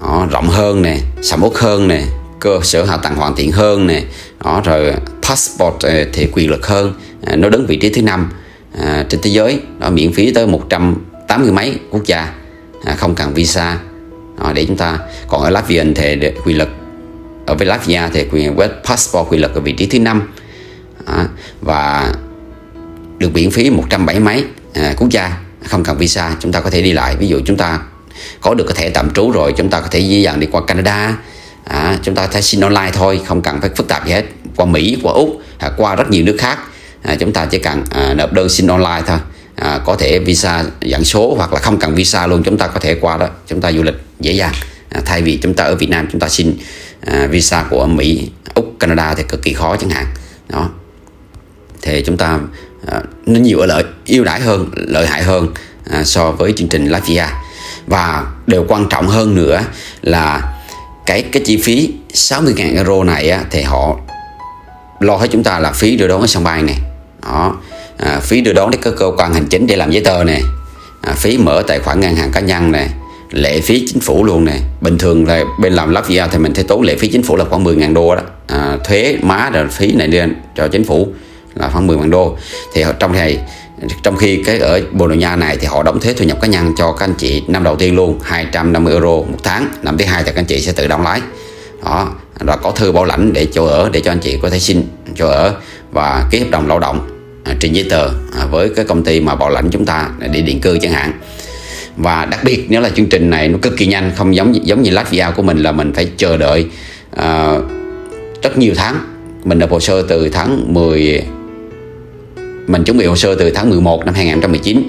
đó, 0.02 0.28
rộng 0.32 0.48
hơn 0.50 0.82
nè 0.82 0.98
sầm 1.22 1.44
uất 1.44 1.54
hơn 1.56 1.88
nè 1.88 2.04
cơ 2.40 2.60
sở 2.64 2.84
hạ 2.84 2.98
tầng 2.98 3.16
hoàn 3.16 3.36
thiện 3.36 3.52
hơn 3.52 3.88
nè 3.88 4.04
đó 4.44 4.62
rồi 4.66 4.94
passport 5.22 5.76
ờ, 5.84 6.06
thì 6.14 6.28
quyền 6.34 6.52
lực 6.52 6.68
hơn. 6.68 6.94
À, 7.26 7.36
nó 7.36 7.50
đứng 7.50 7.66
vị 7.66 7.76
trí 7.76 7.90
thứ 7.90 8.02
năm 8.02 8.32
à, 8.80 9.06
trên 9.10 9.22
thế 9.22 9.30
giới 9.30 9.60
đó 9.80 9.90
miễn 9.90 10.14
phí 10.14 10.34
tới 10.34 10.48
180 10.48 11.52
mấy 11.52 11.80
quốc 11.92 12.06
gia 12.06 12.34
à, 12.86 12.96
không 12.96 13.16
cần 13.16 13.34
visa. 13.34 13.80
Đó, 14.40 14.52
để 14.54 14.66
chúng 14.66 14.78
ta 14.78 15.00
còn 15.28 15.42
ở 15.42 15.50
Latvian 15.50 15.94
thì 15.94 16.32
quyền 16.46 16.58
lực 16.58 16.70
ở 17.46 17.56
với 17.56 17.68
Latvia 17.68 18.02
thì 18.14 18.26
quyền 18.32 18.56
web 18.56 18.70
passport 18.86 19.30
quyền 19.30 19.42
lực 19.42 19.56
ở 19.56 19.62
vị 19.62 19.72
trí 19.72 19.86
thứ 19.86 20.00
năm 20.00 20.32
à, 21.06 21.28
và 21.62 22.14
được 23.18 23.34
miễn 23.34 23.52
phí 23.52 23.70
170 23.70 24.20
mấy 24.20 24.44
à, 24.74 24.94
quốc 24.98 25.10
gia 25.10 25.47
không 25.68 25.84
cần 25.84 25.98
visa 25.98 26.36
chúng 26.40 26.52
ta 26.52 26.60
có 26.60 26.70
thể 26.70 26.82
đi 26.82 26.94
lại. 26.94 27.16
Ví 27.16 27.28
dụ 27.28 27.40
chúng 27.46 27.58
ta 27.58 27.80
có 28.42 28.54
được 28.54 28.66
cái 28.68 28.76
thẻ 28.76 28.90
tạm 28.90 29.14
trú 29.14 29.32
rồi 29.32 29.54
chúng 29.58 29.70
ta 29.70 29.80
có 29.80 29.88
thể 29.88 30.00
dễ 30.00 30.20
dàng 30.20 30.40
đi 30.40 30.48
qua 30.52 30.62
Canada. 30.68 31.18
À, 31.64 31.98
chúng 32.04 32.16
ta 32.16 32.28
thể 32.28 32.42
xin 32.42 32.62
online 32.62 32.92
thôi 32.94 33.22
không 33.26 33.42
cần 33.42 33.62
phải 33.62 33.70
phức 33.76 33.88
tạp 33.88 34.08
gì 34.08 34.14
hết. 34.14 34.26
Qua 34.56 34.66
Mỹ 34.66 34.98
qua 35.04 35.14
Úc 35.14 35.42
à, 35.60 35.70
qua 35.78 35.96
rất 35.96 36.10
nhiều 36.10 36.24
nước 36.24 36.36
khác. 36.40 36.60
À, 37.02 37.16
chúng 37.20 37.34
ta 37.34 37.46
chỉ 37.46 37.60
cần 37.60 37.84
à, 37.90 38.14
nộp 38.14 38.34
đơn 38.34 38.50
xin 38.50 38.68
online 38.68 39.02
thôi. 39.06 39.18
À, 39.56 39.80
có 39.86 39.96
thể 39.96 40.20
visa 40.20 40.64
dẫn 40.82 41.04
số 41.04 41.36
hoặc 41.38 41.54
là 41.54 41.60
không 41.60 41.80
cần 41.80 41.96
visa 41.96 42.28
luôn 42.28 42.44
chúng 42.44 42.58
ta 42.58 42.68
có 42.68 42.80
thể 42.80 42.96
qua 42.96 43.18
đó. 43.18 43.28
Chúng 43.48 43.62
ta 43.62 43.72
du 43.72 43.84
lịch 43.84 43.96
dễ 44.20 44.32
dàng. 44.32 44.54
À, 44.90 45.02
thay 45.06 45.22
vì 45.22 45.38
chúng 45.38 45.54
ta 45.54 45.64
ở 45.64 45.76
Việt 45.76 45.90
Nam 45.90 46.08
chúng 46.12 46.22
ta 46.22 46.30
xin 46.30 46.58
à, 47.02 47.28
visa 47.28 47.66
của 47.70 47.86
Mỹ 47.86 48.30
Úc 48.54 48.76
Canada 48.80 49.14
thì 49.14 49.24
cực 49.30 49.42
kỳ 49.42 49.54
khó 49.54 49.76
chẳng 49.78 49.90
hạn. 49.90 50.06
Đó. 50.50 50.70
Thì 51.82 52.04
chúng 52.06 52.18
ta 52.18 52.40
à, 52.92 53.02
nó 53.26 53.40
nhiều 53.40 53.66
lợi 53.66 53.84
ưu 54.08 54.24
đãi 54.24 54.40
hơn 54.40 54.70
lợi 54.76 55.08
hại 55.08 55.24
hơn 55.24 55.48
à, 55.90 56.04
so 56.04 56.32
với 56.32 56.54
chương 56.58 56.68
trình 56.68 56.88
Latvia 56.88 57.26
và 57.88 58.26
điều 58.48 58.66
quan 58.68 58.86
trọng 58.90 59.08
hơn 59.08 59.36
nữa 59.36 59.62
là 60.02 60.54
cái 61.06 61.22
cái 61.22 61.44
chi 61.46 61.58
phí 61.64 61.94
60.000 62.14 62.76
euro 62.76 63.04
này 63.04 63.30
á, 63.30 63.44
thì 63.52 63.62
họ 63.62 63.96
lo 65.00 65.16
hết 65.16 65.28
chúng 65.32 65.44
ta 65.44 65.60
là 65.60 65.72
phí 65.72 65.96
đưa 65.96 66.08
đón 66.08 66.22
ở 66.22 66.28
sân 66.28 66.44
bay 66.44 66.64
này. 66.64 66.78
Đó. 67.24 67.56
À, 67.98 68.20
phí 68.20 68.42
đưa 68.42 68.54
đón 68.54 68.72
đến 68.72 68.82
các 68.82 68.94
cơ 68.98 69.12
quan 69.18 69.34
hành 69.34 69.46
chính 69.50 69.68
để 69.68 69.76
làm 69.76 69.92
giấy 69.92 70.04
tờ 70.04 70.24
này. 70.24 70.42
À, 71.02 71.14
phí 71.14 71.38
mở 71.38 71.64
tài 71.68 71.80
khoản 71.80 72.00
ngân 72.00 72.16
hàng 72.16 72.32
cá 72.32 72.40
nhân 72.40 72.72
này. 72.72 72.90
Lệ 73.32 73.62
phí 73.62 73.88
chính 73.88 74.00
phủ 74.00 74.24
luôn 74.24 74.46
này. 74.46 74.62
bình 74.82 74.98
thường 74.98 75.28
là 75.28 75.44
bên 75.60 75.74
làm 75.74 75.92
Latvia 75.92 76.26
thì 76.32 76.38
mình 76.38 76.54
thấy 76.54 76.64
tốn 76.64 76.82
lệ 76.82 76.96
phí 76.96 77.08
chính 77.08 77.24
phủ 77.24 77.36
là 77.36 77.46
khoảng 77.46 77.64
10.000 77.64 77.94
đô 77.94 78.16
đó. 78.16 78.22
À, 78.48 78.78
thuế 78.84 79.18
má 79.22 79.50
rồi 79.54 79.68
phí 79.68 79.92
này 79.92 80.08
lên 80.08 80.36
cho 80.56 80.68
chính 80.68 80.86
phủ 80.86 81.08
là 81.60 81.70
khoảng 81.70 81.88
10 81.88 81.98
vạn 81.98 82.10
đô. 82.10 82.38
Thì 82.74 82.84
trong 83.00 83.12
này 83.12 83.38
trong 84.04 84.18
khi 84.18 84.44
cái 84.44 84.60
ở 84.60 84.82
Bồ 84.92 85.08
Đào 85.08 85.16
Nha 85.16 85.36
này 85.36 85.58
thì 85.60 85.68
họ 85.68 85.84
đóng 85.84 86.00
thuế 86.00 86.14
thu 86.14 86.26
nhập 86.26 86.42
cá 86.42 86.48
nhân 86.48 86.74
cho 86.78 86.92
các 86.92 87.06
anh 87.06 87.14
chị 87.18 87.44
năm 87.48 87.64
đầu 87.64 87.76
tiên 87.76 87.96
luôn 87.96 88.20
250 88.24 88.94
euro 88.94 89.08
một 89.08 89.38
tháng. 89.44 89.68
Năm 89.82 89.98
thứ 89.98 90.06
hai 90.06 90.24
thì 90.24 90.32
các 90.32 90.42
anh 90.42 90.46
chị 90.46 90.62
sẽ 90.62 90.72
tự 90.72 90.88
đóng 90.88 91.04
lái. 91.04 91.22
Đó 91.84 92.10
là 92.40 92.56
có 92.56 92.72
thư 92.72 92.92
bảo 92.92 93.06
lãnh 93.06 93.34
để 93.34 93.48
chỗ 93.54 93.66
ở 93.66 93.90
để 93.94 94.00
cho 94.00 94.12
anh 94.12 94.20
chị 94.20 94.38
có 94.42 94.50
thể 94.50 94.60
xin 94.60 94.88
chỗ 95.16 95.28
ở 95.28 95.56
và 95.92 96.28
ký 96.32 96.40
hợp 96.40 96.50
đồng 96.50 96.68
lao 96.68 96.80
động 96.80 97.10
à, 97.44 97.56
trình 97.60 97.76
giấy 97.76 97.88
tờ 97.90 98.08
à, 98.40 98.46
với 98.52 98.70
cái 98.76 98.86
công 98.86 99.04
ty 99.04 99.20
mà 99.20 99.36
bảo 99.36 99.50
lãnh 99.50 99.70
chúng 99.72 99.86
ta 99.86 100.10
để 100.20 100.42
định 100.42 100.62
cư 100.62 100.78
chẳng 100.82 100.92
hạn. 100.92 101.12
Và 101.98 102.26
đặc 102.26 102.40
biệt 102.44 102.66
nếu 102.70 102.82
là 102.82 102.90
chương 102.90 103.10
trình 103.10 103.30
này 103.30 103.48
nó 103.48 103.58
cực 103.62 103.78
kỳ 103.78 103.86
nhanh 103.86 104.12
không 104.16 104.36
giống 104.36 104.68
giống 104.68 104.82
như 104.82 104.92
Latvia 104.92 105.26
của 105.36 105.44
mình 105.44 105.58
là 105.58 105.72
mình 105.72 105.94
phải 105.94 106.10
chờ 106.18 106.38
đợi 106.38 106.66
uh, 107.16 107.64
rất 108.44 108.58
nhiều 108.58 108.74
tháng. 108.76 108.96
Mình 109.44 109.60
nộp 109.60 109.72
hồ 109.72 109.80
sơ 109.80 110.02
từ 110.02 110.30
tháng 110.30 110.74
10 110.74 111.24
mình 112.68 112.84
chuẩn 112.84 112.98
bị 112.98 113.06
hồ 113.06 113.16
sơ 113.16 113.36
từ 113.36 113.52
tháng 113.52 113.70
11 113.70 114.06
năm 114.06 114.16
2019 114.16 114.84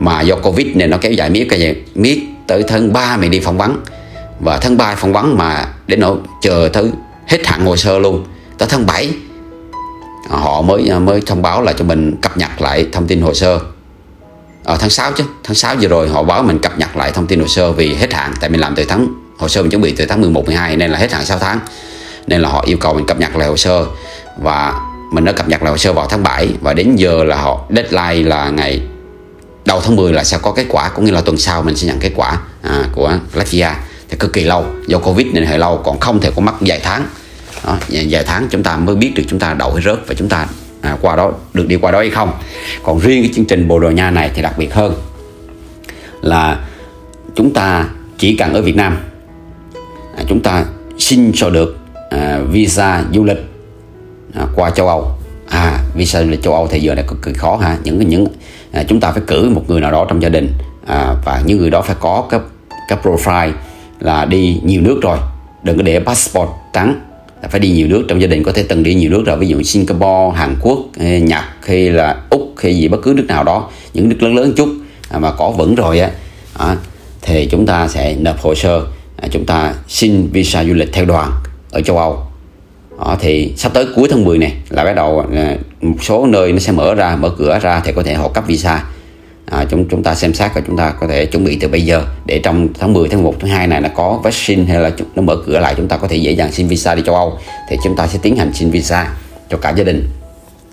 mà 0.00 0.20
do 0.20 0.36
Covid 0.36 0.66
nên 0.74 0.90
nó 0.90 0.96
kéo 0.96 1.12
dài 1.12 1.30
miết 1.30 1.46
cái 1.50 1.60
gì 1.60 1.74
miết 1.94 2.20
tới 2.46 2.64
tháng 2.68 2.92
3 2.92 3.16
mình 3.16 3.30
đi 3.30 3.40
phỏng 3.40 3.58
vấn. 3.58 3.76
Và 4.40 4.56
tháng 4.56 4.76
3 4.76 4.94
phỏng 4.94 5.12
vấn 5.12 5.38
mà 5.38 5.68
đến 5.86 6.00
nỗi 6.00 6.16
chờ 6.42 6.68
tới 6.72 6.90
hết 7.26 7.46
hạn 7.46 7.66
hồ 7.66 7.76
sơ 7.76 7.98
luôn. 7.98 8.24
Tới 8.58 8.68
tháng 8.70 8.86
7 8.86 9.10
họ 10.28 10.62
mới 10.62 10.90
mới 11.00 11.20
thông 11.26 11.42
báo 11.42 11.62
là 11.62 11.72
cho 11.72 11.84
mình 11.84 12.16
cập 12.22 12.36
nhật 12.36 12.60
lại 12.60 12.86
thông 12.92 13.06
tin 13.06 13.20
hồ 13.20 13.34
sơ. 13.34 13.60
Ở 14.64 14.76
tháng 14.80 14.90
6 14.90 15.12
chứ, 15.12 15.24
tháng 15.44 15.54
6 15.54 15.76
vừa 15.80 15.88
rồi 15.88 16.08
họ 16.08 16.22
báo 16.22 16.42
mình 16.42 16.58
cập 16.58 16.78
nhật 16.78 16.96
lại 16.96 17.10
thông 17.10 17.26
tin 17.26 17.40
hồ 17.40 17.46
sơ 17.46 17.72
vì 17.72 17.94
hết 17.94 18.12
hạn, 18.14 18.34
tại 18.40 18.50
mình 18.50 18.60
làm 18.60 18.74
từ 18.74 18.84
tháng, 18.84 19.06
hồ 19.38 19.48
sơ 19.48 19.62
mình 19.62 19.70
chuẩn 19.70 19.82
bị 19.82 19.94
từ 19.96 20.06
tháng 20.06 20.20
11 20.20 20.46
12 20.46 20.76
nên 20.76 20.90
là 20.90 20.98
hết 20.98 21.12
hạn 21.12 21.24
6 21.24 21.38
tháng. 21.38 21.58
Nên 22.26 22.40
là 22.40 22.48
họ 22.48 22.64
yêu 22.66 22.76
cầu 22.76 22.94
mình 22.94 23.06
cập 23.06 23.20
nhật 23.20 23.36
lại 23.36 23.48
hồ 23.48 23.56
sơ. 23.56 23.86
Và 24.42 24.80
mình 25.10 25.24
đã 25.24 25.32
cập 25.32 25.48
nhật 25.48 25.62
lại 25.62 25.70
hồ 25.70 25.76
sơ 25.76 25.92
vào 25.92 26.06
tháng 26.06 26.22
7 26.22 26.48
và 26.60 26.74
đến 26.74 26.96
giờ 26.96 27.24
là 27.24 27.36
họ 27.36 27.64
deadline 27.70 28.28
là 28.28 28.50
ngày 28.50 28.82
đầu 29.66 29.80
tháng 29.80 29.96
10 29.96 30.12
là 30.12 30.24
sẽ 30.24 30.38
có 30.42 30.52
kết 30.52 30.66
quả 30.68 30.88
cũng 30.88 31.04
như 31.04 31.10
là 31.10 31.20
tuần 31.20 31.36
sau 31.36 31.62
mình 31.62 31.76
sẽ 31.76 31.86
nhận 31.86 31.98
kết 31.98 32.12
quả 32.16 32.38
à, 32.62 32.84
của 32.92 33.18
Latvia. 33.34 33.68
Thì 34.08 34.16
cực 34.16 34.32
kỳ 34.32 34.44
lâu 34.44 34.64
do 34.86 34.98
Covid 34.98 35.26
nên 35.26 35.46
hơi 35.46 35.58
lâu 35.58 35.82
còn 35.84 36.00
không 36.00 36.20
thể 36.20 36.30
có 36.36 36.42
mất 36.42 36.52
vài 36.60 36.80
tháng. 36.82 37.06
Đó, 37.66 37.76
vài 37.88 38.24
tháng 38.24 38.46
chúng 38.50 38.62
ta 38.62 38.76
mới 38.76 38.96
biết 38.96 39.12
được 39.14 39.22
chúng 39.28 39.38
ta 39.38 39.54
đậu 39.54 39.72
hay 39.72 39.82
rớt 39.82 39.98
và 40.06 40.14
chúng 40.14 40.28
ta 40.28 40.46
à, 40.80 40.96
qua 41.00 41.16
đó 41.16 41.32
được 41.54 41.66
đi 41.68 41.76
qua 41.76 41.92
đó 41.92 41.98
hay 41.98 42.10
không. 42.10 42.32
Còn 42.82 42.98
riêng 42.98 43.22
cái 43.22 43.32
chương 43.34 43.44
trình 43.44 43.68
Bồ 43.68 43.78
Đào 43.78 43.92
Nha 43.92 44.10
này 44.10 44.30
thì 44.34 44.42
đặc 44.42 44.58
biệt 44.58 44.74
hơn 44.74 44.94
là 46.22 46.58
chúng 47.34 47.52
ta 47.52 47.84
chỉ 48.18 48.36
cần 48.36 48.54
ở 48.54 48.62
Việt 48.62 48.76
Nam 48.76 48.96
à, 50.16 50.22
chúng 50.28 50.40
ta 50.40 50.64
xin 50.98 51.32
cho 51.34 51.50
được 51.50 51.76
à, 52.10 52.40
visa 52.50 53.04
du 53.14 53.24
lịch 53.24 53.38
à, 54.36 54.46
qua 54.54 54.70
châu 54.70 54.88
Âu. 54.88 55.08
À 55.48 55.78
visa 55.94 56.22
du 56.22 56.30
lịch 56.30 56.42
châu 56.42 56.54
Âu 56.54 56.66
thì 56.66 56.80
giờ 56.80 56.94
này 56.94 57.04
cực 57.08 57.22
kỳ 57.22 57.32
khó 57.32 57.56
ha. 57.56 57.78
Những 57.84 58.08
những 58.08 58.26
à, 58.72 58.84
chúng 58.88 59.00
ta 59.00 59.12
phải 59.12 59.22
cử 59.26 59.50
một 59.50 59.62
người 59.68 59.80
nào 59.80 59.92
đó 59.92 60.06
trong 60.08 60.22
gia 60.22 60.28
đình. 60.28 60.52
À, 60.86 61.14
và 61.24 61.42
những 61.46 61.58
người 61.58 61.70
đó 61.70 61.82
phải 61.82 61.96
có 62.00 62.26
cái 62.30 62.40
cái 62.88 62.98
profile 63.02 63.52
là 64.00 64.24
đi 64.24 64.60
nhiều 64.64 64.80
nước 64.80 64.98
rồi. 65.02 65.18
Đừng 65.62 65.76
có 65.76 65.82
để 65.82 66.00
passport 66.00 66.48
trắng 66.72 67.00
phải 67.50 67.60
đi 67.60 67.70
nhiều 67.70 67.88
nước 67.88 68.04
trong 68.08 68.20
gia 68.20 68.26
đình. 68.26 68.44
Có 68.44 68.52
thể 68.52 68.62
từng 68.62 68.82
đi 68.82 68.94
nhiều 68.94 69.10
nước 69.10 69.22
rồi. 69.26 69.36
Ví 69.36 69.48
dụ 69.48 69.62
Singapore 69.62 70.38
Hàn 70.38 70.56
Quốc 70.60 70.78
hay 71.00 71.20
Nhật 71.20 71.44
hay 71.66 71.90
là 71.90 72.16
Úc 72.30 72.54
hay 72.62 72.76
gì 72.76 72.88
bất 72.88 72.98
cứ 73.02 73.12
nước 73.16 73.24
nào 73.28 73.44
đó. 73.44 73.70
Những 73.94 74.08
nước 74.08 74.22
lớn 74.22 74.34
lớn 74.34 74.52
chút 74.56 74.68
à, 75.10 75.18
mà 75.18 75.32
có 75.32 75.50
vững 75.50 75.74
rồi 75.74 76.00
á. 76.00 76.10
À, 76.58 76.76
thì 77.22 77.48
chúng 77.50 77.66
ta 77.66 77.88
sẽ 77.88 78.16
nộp 78.20 78.40
hồ 78.40 78.54
sơ. 78.54 78.86
À, 79.22 79.28
chúng 79.30 79.46
ta 79.46 79.74
xin 79.88 80.28
visa 80.32 80.64
du 80.64 80.74
lịch 80.74 80.92
theo 80.92 81.04
đoàn 81.04 81.32
ở 81.70 81.80
châu 81.80 81.98
Âu 81.98 82.26
đó, 82.98 83.16
thì 83.20 83.52
sắp 83.56 83.74
tới 83.74 83.86
cuối 83.96 84.08
tháng 84.10 84.24
10 84.24 84.38
này 84.38 84.52
là 84.70 84.84
bắt 84.84 84.92
đầu 84.92 85.24
ờ, 85.34 85.56
một 85.80 85.96
số 86.02 86.26
nơi 86.26 86.52
nó 86.52 86.58
sẽ 86.58 86.72
mở 86.72 86.94
ra 86.94 87.16
mở 87.16 87.30
cửa 87.38 87.58
ra 87.62 87.80
thì 87.84 87.92
có 87.92 88.02
thể 88.02 88.14
họ 88.14 88.28
cấp 88.28 88.44
visa. 88.46 88.84
À, 89.50 89.64
chúng 89.70 89.88
chúng 89.88 90.02
ta 90.02 90.14
xem 90.14 90.34
xét 90.34 90.50
và 90.54 90.60
chúng 90.66 90.76
ta 90.76 90.90
có 91.00 91.06
thể 91.06 91.26
chuẩn 91.26 91.44
bị 91.44 91.58
từ 91.60 91.68
bây 91.68 91.82
giờ 91.82 92.02
để 92.24 92.38
trong 92.38 92.68
tháng 92.78 92.92
10 92.92 93.08
tháng 93.08 93.22
1 93.22 93.34
tháng 93.40 93.50
2 93.50 93.66
này 93.66 93.80
nó 93.80 93.88
có 93.94 94.20
vaccine 94.22 94.64
hay 94.64 94.80
là 94.80 94.90
nó 95.14 95.22
mở 95.22 95.36
cửa 95.46 95.58
lại 95.58 95.74
chúng 95.76 95.88
ta 95.88 95.96
có 95.96 96.08
thể 96.08 96.16
dễ 96.16 96.32
dàng 96.32 96.52
xin 96.52 96.68
visa 96.68 96.94
đi 96.94 97.02
châu 97.06 97.14
Âu. 97.14 97.38
Thì 97.68 97.76
chúng 97.84 97.96
ta 97.96 98.06
sẽ 98.06 98.18
tiến 98.22 98.36
hành 98.36 98.52
xin 98.54 98.70
visa 98.70 99.12
cho 99.50 99.56
cả 99.56 99.70
gia 99.70 99.84
đình. 99.84 100.08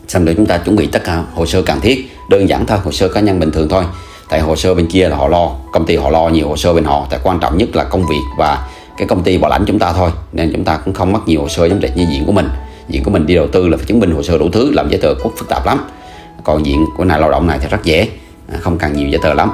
Xong 0.07 0.25
rồi 0.25 0.35
chúng 0.35 0.45
ta 0.45 0.57
chuẩn 0.57 0.75
bị 0.75 0.87
tất 0.87 1.03
cả 1.03 1.23
hồ 1.33 1.45
sơ 1.45 1.61
cần 1.61 1.79
thiết 1.81 2.11
đơn 2.29 2.49
giản 2.49 2.65
thôi 2.65 2.77
hồ 2.83 2.91
sơ 2.91 3.07
cá 3.07 3.21
nhân 3.21 3.39
bình 3.39 3.51
thường 3.51 3.69
thôi. 3.69 3.83
Tại 4.29 4.39
hồ 4.39 4.55
sơ 4.55 4.73
bên 4.73 4.87
kia 4.87 5.09
là 5.09 5.15
họ 5.15 5.27
lo 5.27 5.51
công 5.73 5.85
ty 5.85 5.95
họ 5.95 6.09
lo 6.09 6.29
nhiều 6.29 6.47
hồ 6.47 6.57
sơ 6.57 6.73
bên 6.73 6.83
họ 6.83 7.07
tại 7.09 7.19
quan 7.23 7.39
trọng 7.39 7.57
nhất 7.57 7.75
là 7.75 7.83
công 7.83 8.07
việc 8.07 8.21
và 8.37 8.67
cái 8.97 9.07
công 9.07 9.23
ty 9.23 9.37
bảo 9.37 9.51
lãnh 9.51 9.63
chúng 9.67 9.79
ta 9.79 9.93
thôi. 9.93 10.11
Nên 10.33 10.51
chúng 10.53 10.63
ta 10.63 10.77
cũng 10.77 10.93
không 10.93 11.11
mất 11.11 11.27
nhiều 11.27 11.41
hồ 11.41 11.49
sơ 11.49 11.65
giống 11.65 11.79
như 11.79 12.05
diện 12.11 12.25
của 12.25 12.31
mình. 12.31 12.49
Diện 12.89 13.03
của 13.03 13.11
mình 13.11 13.25
đi 13.25 13.35
đầu 13.35 13.47
tư 13.47 13.67
là 13.67 13.77
phải 13.77 13.85
chứng 13.85 13.99
minh 13.99 14.11
hồ 14.11 14.23
sơ 14.23 14.37
đủ 14.37 14.49
thứ 14.51 14.71
làm 14.71 14.89
giấy 14.89 14.99
tờ 15.01 15.13
cũng 15.23 15.35
phức 15.37 15.49
tạp 15.49 15.65
lắm. 15.65 15.85
Còn 16.43 16.65
diện 16.65 16.85
của 16.97 17.05
này 17.05 17.19
lao 17.19 17.31
động 17.31 17.47
này 17.47 17.59
thì 17.61 17.67
rất 17.69 17.83
dễ 17.83 18.07
à, 18.53 18.57
không 18.61 18.77
cần 18.77 18.93
nhiều 18.93 19.07
giấy 19.07 19.19
tờ 19.23 19.33
lắm. 19.33 19.51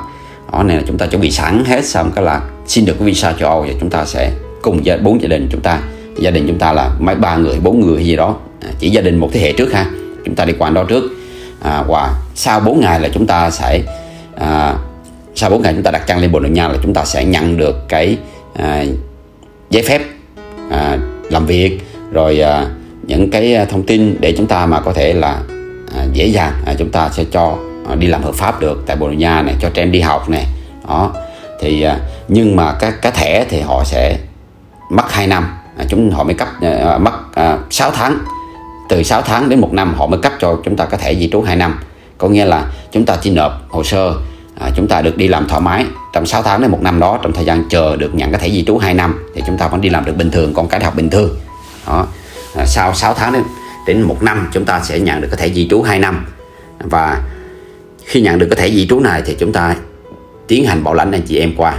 Đó 0.54 0.64
nên 0.64 0.78
là 0.78 0.84
chúng 0.88 0.98
ta 0.98 1.06
chuẩn 1.06 1.22
bị 1.22 1.32
sẵn 1.32 1.66
hết 1.66 1.86
xong 1.86 2.12
cái 2.16 2.26
là 2.26 2.42
xin 2.68 2.86
được 2.86 2.94
cái 3.00 3.08
visa 3.08 3.34
châu 3.40 3.50
Âu 3.50 3.62
và 3.62 3.74
chúng 3.80 3.90
ta 3.90 4.06
sẽ 4.06 4.32
cùng 4.62 4.82
với 4.86 4.98
bốn 4.98 5.22
gia 5.22 5.28
đình 5.28 5.48
chúng 5.52 5.62
ta. 5.62 5.82
Gia 6.20 6.32
đình 6.32 6.48
chúng 6.48 6.60
ta 6.60 6.74
là 6.74 6.92
mấy 7.00 7.16
ba 7.16 7.36
người 7.36 7.60
bốn 7.60 7.80
người 7.82 7.96
hay 7.96 8.06
gì 8.06 8.16
đó. 8.16 8.36
À, 8.62 8.70
chỉ 8.80 8.90
gia 8.90 9.02
đình 9.02 9.18
một 9.18 9.30
thế 9.34 9.40
hệ 9.40 9.54
trước 9.54 9.74
ha. 9.74 9.86
Chúng 10.26 10.36
ta 10.36 10.46
đi 10.46 10.54
qua 10.58 10.70
đó 10.70 10.84
trước. 10.84 11.04
À, 11.62 11.84
và 11.88 12.14
sau 12.36 12.60
4 12.60 12.80
ngày 12.80 13.00
là 13.00 13.10
chúng 13.14 13.28
ta 13.28 13.50
sẽ 13.50 13.82
à, 14.36 14.76
sau 15.36 15.50
4 15.50 15.62
ngày 15.62 15.74
chúng 15.74 15.84
ta 15.84 15.92
đặt 15.92 16.08
chân 16.08 16.18
lên 16.18 16.32
Bồ 16.32 16.40
Đào 16.40 16.52
Nha 16.52 16.68
là 16.68 16.78
chúng 16.84 16.94
ta 16.94 17.06
sẽ 17.06 17.26
nhận 17.26 17.58
được 17.58 17.76
cái 17.90 18.18
à, 18.54 18.84
giấy 19.70 19.84
phép 19.84 20.02
à, 20.70 20.98
làm 21.30 21.46
việc 21.46 21.80
rồi 22.12 22.40
à, 22.40 22.66
những 23.04 23.32
cái 23.32 23.56
à, 23.56 23.66
thông 23.66 23.84
tin 23.84 24.18
để 24.20 24.34
chúng 24.38 24.48
ta 24.48 24.66
mà 24.66 24.80
có 24.80 24.94
thể 24.94 25.14
là 25.14 25.42
à, 25.98 26.06
dễ 26.14 26.28
dàng 26.28 26.54
à, 26.66 26.74
chúng 26.78 26.92
ta 26.92 27.10
sẽ 27.10 27.24
cho 27.32 27.58
à, 27.90 27.96
đi 27.96 28.08
làm 28.08 28.24
hợp 28.24 28.36
pháp 28.36 28.60
được 28.60 28.84
tại 28.86 28.96
Bồ 28.96 29.08
Đào 29.08 29.16
Nha 29.16 29.42
này 29.42 29.56
cho 29.62 29.70
trẻ 29.74 29.84
em 29.84 29.92
đi 29.92 30.02
học 30.02 30.30
này. 30.30 30.46
Đó. 30.88 31.14
Thì 31.62 31.82
à, 31.82 32.00
nhưng 32.28 32.56
mà 32.56 32.74
các 32.80 33.02
cái 33.02 33.12
thẻ 33.12 33.46
thì 33.50 33.62
họ 33.62 33.84
sẽ 33.84 34.18
mất 34.92 35.12
2 35.12 35.28
năm 35.28 35.48
à, 35.78 35.86
chúng 35.90 36.12
họ 36.12 36.24
mới 36.24 36.34
cấp 36.34 36.48
à, 36.62 36.72
à 36.72 36.98
mất 36.98 37.36
à, 37.36 37.58
6 37.70 37.92
tháng. 37.92 38.18
Từ 38.90 39.04
6 39.04 39.22
tháng 39.22 39.50
đến 39.50 39.60
một 39.60 39.74
năm 39.74 39.94
họ 39.98 40.08
mới 40.08 40.20
cấp 40.20 40.34
cho 40.40 40.58
chúng 40.66 40.76
ta 40.76 40.86
có 40.86 40.98
thể 40.98 41.16
di 41.16 41.30
trú 41.32 41.42
2 41.42 41.56
năm. 41.56 41.80
Có 42.18 42.28
nghĩa 42.28 42.46
là 42.46 42.66
chúng 42.92 43.06
ta 43.06 43.18
chỉ 43.22 43.32
nộp 43.32 43.52
hồ 43.70 43.84
sơ 43.84 44.14
à, 44.60 44.70
chúng 44.76 44.88
ta 44.88 45.02
được 45.02 45.18
đi 45.18 45.28
làm 45.28 45.48
thoải 45.48 45.62
mái 45.62 45.86
trong 46.20 46.26
6 46.26 46.44
tháng 46.44 46.62
đến 46.62 46.72
một 46.72 46.82
năm 46.82 47.00
đó 47.00 47.20
trong 47.22 47.34
thời 47.34 47.46
gian 47.46 47.64
chờ 47.70 47.96
được 47.96 48.16
nhận 48.16 48.32
cái 48.32 48.40
thẻ 48.40 48.50
di 48.50 48.64
trú 48.64 48.78
2 48.78 48.94
năm 48.94 49.26
thì 49.36 49.44
chúng 49.48 49.58
ta 49.58 49.68
vẫn 49.68 49.82
đi 49.82 49.90
làm 49.90 50.06
được 50.06 50.18
bình 50.18 50.32
thường 50.32 50.54
con 50.54 50.68
cái 50.68 50.84
học 50.84 50.96
bình 50.96 51.10
thường. 51.10 51.38
Đó. 51.88 52.08
À, 52.56 52.66
sau 52.66 52.94
6 52.94 53.14
tháng 53.14 53.34
đến 53.34 53.44
đến 53.88 54.02
một 54.02 54.24
năm 54.24 54.50
chúng 54.52 54.66
ta 54.66 54.80
sẽ 54.84 55.00
nhận 55.00 55.22
được 55.22 55.28
cái 55.32 55.38
thẻ 55.38 55.56
di 55.56 55.68
trú 55.70 55.82
2 55.82 56.00
năm. 56.00 56.26
Và 56.80 57.22
khi 58.06 58.22
nhận 58.22 58.40
được 58.40 58.48
cái 58.50 58.60
thẻ 58.60 58.76
di 58.76 58.88
trú 58.88 59.00
này 59.00 59.22
thì 59.26 59.36
chúng 59.40 59.54
ta 59.54 59.76
tiến 60.48 60.66
hành 60.66 60.84
bảo 60.84 60.94
lãnh 60.94 61.12
anh 61.12 61.22
chị 61.22 61.38
em 61.38 61.54
qua. 61.58 61.74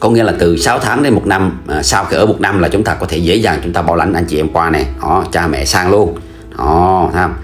Có 0.00 0.10
nghĩa 0.10 0.22
là 0.22 0.32
từ 0.38 0.56
6 0.56 0.78
tháng 0.78 1.02
đến 1.02 1.14
một 1.14 1.26
năm 1.26 1.60
à, 1.68 1.82
sau 1.82 2.04
khi 2.04 2.16
ở 2.16 2.26
một 2.26 2.40
năm 2.40 2.58
là 2.58 2.68
chúng 2.68 2.84
ta 2.84 2.94
có 2.94 3.06
thể 3.06 3.18
dễ 3.18 3.34
dàng 3.34 3.60
chúng 3.64 3.72
ta 3.72 3.82
bảo 3.82 3.96
lãnh 3.96 4.12
anh 4.12 4.24
chị 4.28 4.36
em 4.36 4.48
qua 4.52 4.70
này 4.70 4.86
đó 5.02 5.24
cha 5.32 5.46
mẹ 5.46 5.64
sang 5.64 5.90
luôn. 5.90 6.18
Đó 6.58 7.10
thấy 7.12 7.22
không? 7.22 7.34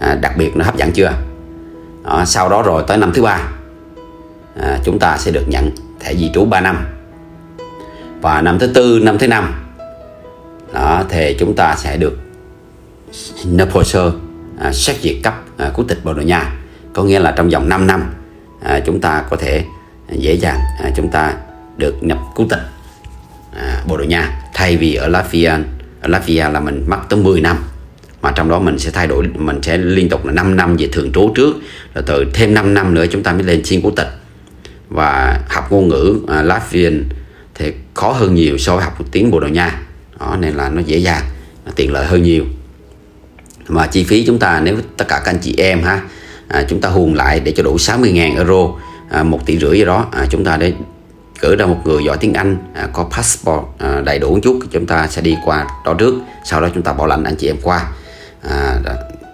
À, 0.00 0.14
đặc 0.14 0.36
biệt 0.36 0.56
nó 0.56 0.64
hấp 0.64 0.76
dẫn 0.76 0.92
chưa? 0.92 1.12
Đó, 2.04 2.24
sau 2.26 2.48
đó 2.48 2.62
rồi 2.62 2.84
tới 2.86 2.96
năm 2.96 3.12
thứ 3.14 3.22
ba 3.22 3.40
à, 4.60 4.78
chúng 4.84 4.98
ta 4.98 5.18
sẽ 5.18 5.30
được 5.30 5.48
nhận 5.48 5.70
thẻ 6.00 6.14
di 6.14 6.30
trú 6.34 6.44
3 6.44 6.60
năm. 6.60 6.86
Và 8.20 8.42
năm 8.42 8.58
thứ 8.58 8.66
tư 8.66 9.00
năm 9.02 9.18
thứ 9.18 9.26
năm 9.26 9.54
đó 10.72 11.04
thì 11.08 11.36
chúng 11.38 11.54
ta 11.54 11.76
sẽ 11.76 11.96
được 11.96 12.18
nộp 13.46 13.72
hồ 13.72 13.84
sơ 13.84 14.12
à, 14.60 14.72
xét 14.72 14.96
duyệt 15.02 15.16
cấp 15.22 15.34
à, 15.56 15.70
quốc 15.74 15.84
tịch 15.88 16.04
Bồ 16.04 16.14
Đào 16.14 16.24
Nha. 16.24 16.52
Có 16.92 17.02
nghĩa 17.02 17.18
là 17.18 17.32
trong 17.36 17.48
vòng 17.48 17.68
5 17.68 17.86
năm 17.86 18.14
à, 18.62 18.80
chúng 18.86 19.00
ta 19.00 19.24
có 19.30 19.36
thể 19.36 19.64
dễ 20.12 20.34
dàng 20.34 20.58
à, 20.82 20.90
chúng 20.96 21.08
ta 21.08 21.34
được 21.76 22.02
nhập 22.02 22.18
quốc 22.34 22.46
tịch 22.50 22.62
à, 23.56 23.82
Bồ 23.88 23.96
Đào 23.96 24.06
Nha. 24.06 24.40
Thay 24.54 24.76
vì 24.76 24.94
ở 24.94 25.08
Latvia 25.08 25.52
ở 26.00 26.08
Latvia 26.08 26.48
là 26.52 26.60
mình 26.60 26.84
mất 26.88 26.98
tới 27.08 27.22
10 27.22 27.40
năm 27.40 27.56
mà 28.22 28.32
trong 28.36 28.48
đó 28.48 28.58
mình 28.58 28.78
sẽ 28.78 28.90
thay 28.90 29.06
đổi 29.06 29.26
mình 29.34 29.62
sẽ 29.62 29.78
liên 29.78 30.08
tục 30.08 30.26
là 30.26 30.32
5 30.32 30.56
năm 30.56 30.76
về 30.76 30.88
thường 30.92 31.12
trú 31.12 31.32
trước 31.34 31.56
rồi 31.94 32.04
từ 32.06 32.24
thêm 32.34 32.54
5 32.54 32.74
năm 32.74 32.94
nữa 32.94 33.04
chúng 33.10 33.22
ta 33.22 33.32
mới 33.32 33.42
lên 33.42 33.64
xin 33.64 33.80
quốc 33.80 33.92
tịch 33.96 34.08
và 34.90 35.40
học 35.48 35.72
ngôn 35.72 35.88
ngữ 35.88 36.18
uh, 36.22 36.30
Latvian 36.44 37.08
thì 37.54 37.72
khó 37.94 38.12
hơn 38.12 38.34
nhiều 38.34 38.58
so 38.58 38.74
với 38.74 38.84
học 38.84 38.98
tiếng 39.12 39.30
Bồ 39.30 39.40
Đào 39.40 39.50
Nha. 39.50 39.82
Đó 40.20 40.36
nên 40.40 40.54
là 40.54 40.68
nó 40.68 40.80
dễ 40.80 40.98
dàng 40.98 41.22
nó 41.66 41.72
tiện 41.76 41.92
lợi 41.92 42.06
hơn 42.06 42.22
nhiều. 42.22 42.44
Mà 43.68 43.86
chi 43.86 44.04
phí 44.04 44.26
chúng 44.26 44.38
ta 44.38 44.60
nếu 44.60 44.76
tất 44.96 45.08
cả 45.08 45.20
các 45.24 45.30
anh 45.30 45.38
chị 45.38 45.54
em 45.58 45.82
ha 45.82 46.00
à, 46.48 46.64
chúng 46.68 46.80
ta 46.80 46.88
hùn 46.88 47.14
lại 47.14 47.40
để 47.40 47.52
cho 47.52 47.62
đủ 47.62 47.76
60.000 47.76 48.36
euro 48.36 48.74
à, 49.10 49.22
1 49.22 49.46
tỷ 49.46 49.58
rưỡi 49.58 49.78
gì 49.78 49.84
đó 49.84 50.06
à, 50.12 50.26
chúng 50.30 50.44
ta 50.44 50.56
để 50.56 50.72
cử 51.40 51.56
ra 51.56 51.66
một 51.66 51.78
người 51.84 52.04
giỏi 52.04 52.16
tiếng 52.16 52.34
Anh 52.34 52.56
à, 52.74 52.88
có 52.92 53.04
passport 53.04 53.64
à, 53.78 54.00
đầy 54.00 54.18
đủ 54.18 54.34
một 54.34 54.40
chút 54.42 54.60
chúng 54.70 54.86
ta 54.86 55.06
sẽ 55.08 55.22
đi 55.22 55.36
qua 55.44 55.66
đó 55.84 55.94
trước 55.94 56.14
sau 56.44 56.60
đó 56.60 56.68
chúng 56.74 56.82
ta 56.82 56.92
bảo 56.92 57.06
lãnh 57.06 57.24
anh 57.24 57.36
chị 57.36 57.46
em 57.46 57.56
qua 57.62 57.86
à, 58.48 58.78